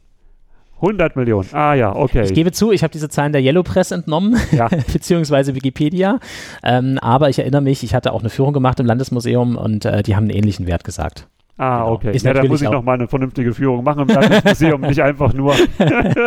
100 0.81 1.17
Millionen. 1.17 1.49
Ah 1.53 1.75
ja, 1.75 1.95
okay. 1.95 2.23
Ich 2.25 2.33
gebe 2.33 2.53
zu, 2.53 2.73
ich 2.73 2.83
habe 2.83 2.93
diese 2.93 3.09
Zahlen 3.09 3.33
der 3.33 3.43
Yellow 3.43 3.63
Press 3.63 3.91
entnommen, 3.91 4.37
ja. 4.53 4.69
beziehungsweise 4.93 5.55
Wikipedia. 5.55 6.19
Ähm, 6.63 6.99
aber 7.01 7.29
ich 7.29 7.39
erinnere 7.39 7.63
mich, 7.63 7.83
ich 7.83 7.95
hatte 7.95 8.13
auch 8.13 8.21
eine 8.21 8.31
Führung 8.31 8.53
gemacht 8.53 8.81
im 8.81 8.87
Landesmuseum 8.87 9.57
und 9.57 9.85
äh, 9.85 10.03
die 10.03 10.17
haben 10.17 10.25
einen 10.25 10.31
ähnlichen 10.31 10.67
Wert 10.67 10.85
gesagt. 10.85 11.27
Ah, 11.61 11.81
genau. 11.81 11.93
okay. 11.93 12.17
Ist 12.17 12.25
ja, 12.25 12.33
da 12.33 12.43
muss 12.45 12.63
ich 12.63 12.71
nochmal 12.71 12.95
eine 12.95 13.07
vernünftige 13.07 13.53
Führung 13.53 13.85
machen 13.85 14.09
im 14.09 14.09
Landesmuseum, 14.09 14.81
nicht 14.89 15.01
einfach 15.01 15.35
nur 15.35 15.53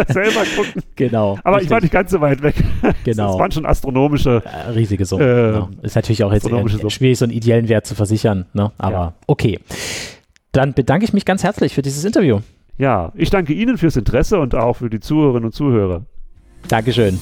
selber 0.07 0.43
gucken. 0.55 0.83
Genau. 0.95 1.39
Aber 1.43 1.55
richtig. 1.55 1.65
ich 1.65 1.71
war 1.71 1.81
nicht 1.81 1.91
ganz 1.91 2.11
so 2.11 2.21
weit 2.21 2.43
weg. 2.43 2.53
Genau. 3.03 3.31
Das 3.31 3.39
waren 3.39 3.51
schon 3.51 3.65
astronomische. 3.65 4.43
Äh, 4.45 4.69
riesige 4.71 5.05
Summen. 5.05 5.23
Äh, 5.23 5.51
genau. 5.53 5.69
Ist 5.81 5.95
natürlich 5.95 6.23
auch 6.23 6.31
jetzt 6.31 6.45
äh, 6.45 6.89
schwierig, 6.91 7.17
so 7.17 7.25
einen 7.25 7.33
ideellen 7.33 7.67
Wert 7.67 7.87
zu 7.87 7.95
versichern. 7.95 8.45
Ne? 8.53 8.71
Aber 8.77 8.93
ja. 8.93 9.13
okay. 9.25 9.59
Dann 10.51 10.73
bedanke 10.73 11.03
ich 11.03 11.13
mich 11.13 11.25
ganz 11.25 11.43
herzlich 11.43 11.73
für 11.73 11.81
dieses 11.81 12.05
Interview. 12.05 12.41
Ja, 12.77 13.12
ich 13.15 13.29
danke 13.29 13.53
Ihnen 13.53 13.77
fürs 13.77 13.95
Interesse 13.95 14.39
und 14.39 14.55
auch 14.55 14.77
für 14.77 14.89
die 14.89 14.99
Zuhörerinnen 14.99 15.45
und 15.45 15.53
Zuhörer. 15.53 16.05
Dankeschön. 16.67 17.19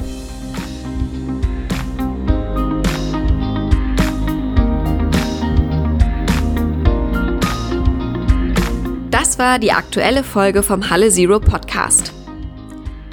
Das 9.10 9.38
war 9.38 9.60
die 9.60 9.74
aktuelle 9.74 10.24
Folge 10.24 10.64
vom 10.64 10.90
Halle 10.90 11.10
Zero 11.10 11.40
Podcast. 11.40 12.14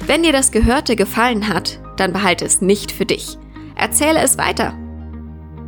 Wenn 0.05 0.23
dir 0.23 0.31
das 0.31 0.51
Gehörte 0.51 0.95
gefallen 0.95 1.49
hat, 1.49 1.79
dann 1.97 2.13
behalte 2.13 2.45
es 2.45 2.61
nicht 2.61 2.91
für 2.91 3.05
dich. 3.05 3.37
Erzähle 3.75 4.21
es 4.21 4.37
weiter. 4.37 4.73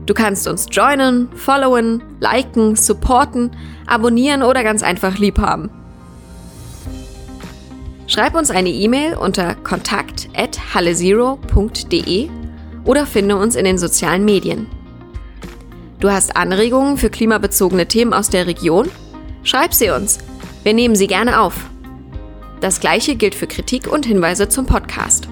Du 0.05 0.13
kannst 0.13 0.47
uns 0.47 0.67
joinen, 0.71 1.29
followen, 1.35 2.01
liken, 2.19 2.75
supporten, 2.75 3.51
abonnieren 3.87 4.41
oder 4.41 4.63
ganz 4.63 4.83
einfach 4.83 5.17
lieb 5.17 5.37
haben. 5.37 5.69
Schreib 8.11 8.35
uns 8.35 8.51
eine 8.51 8.69
E-Mail 8.69 9.15
unter 9.15 9.55
kontakt@hallezero.de 9.55 12.29
oder 12.83 13.05
finde 13.05 13.37
uns 13.37 13.55
in 13.55 13.63
den 13.63 13.77
sozialen 13.77 14.25
Medien. 14.25 14.67
Du 16.01 16.11
hast 16.11 16.35
Anregungen 16.35 16.97
für 16.97 17.09
klimabezogene 17.09 17.87
Themen 17.87 18.11
aus 18.11 18.29
der 18.29 18.47
Region? 18.47 18.89
Schreib 19.43 19.73
sie 19.73 19.91
uns. 19.91 20.19
Wir 20.63 20.73
nehmen 20.73 20.97
sie 20.97 21.07
gerne 21.07 21.39
auf. 21.39 21.55
Das 22.59 22.81
gleiche 22.81 23.15
gilt 23.15 23.33
für 23.33 23.47
Kritik 23.47 23.89
und 23.89 24.05
Hinweise 24.05 24.49
zum 24.49 24.65
Podcast. 24.65 25.29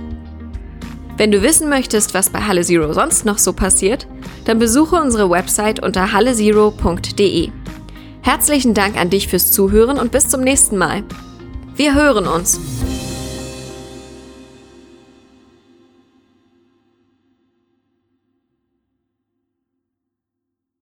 Wenn 1.18 1.34
du 1.34 1.42
wissen 1.42 1.68
möchtest, 1.68 2.14
was 2.14 2.30
bei 2.30 2.40
Halle 2.40 2.62
Zero 2.62 2.94
sonst 2.94 3.26
noch 3.26 3.40
so 3.40 3.52
passiert, 3.52 4.08
dann 4.46 4.58
besuche 4.58 4.96
unsere 4.96 5.30
Website 5.30 5.84
unter 5.84 6.14
hallezero.de. 6.14 7.50
Herzlichen 8.22 8.74
Dank 8.74 8.96
an 8.96 9.10
dich 9.10 9.28
fürs 9.28 9.52
Zuhören 9.52 10.00
und 10.00 10.14
bis 10.14 10.30
zum 10.30 10.40
nächsten 10.40 10.78
Mal. 10.78 11.04
Wir 11.80 11.96
hören 11.96 12.28
uns. 12.28 12.60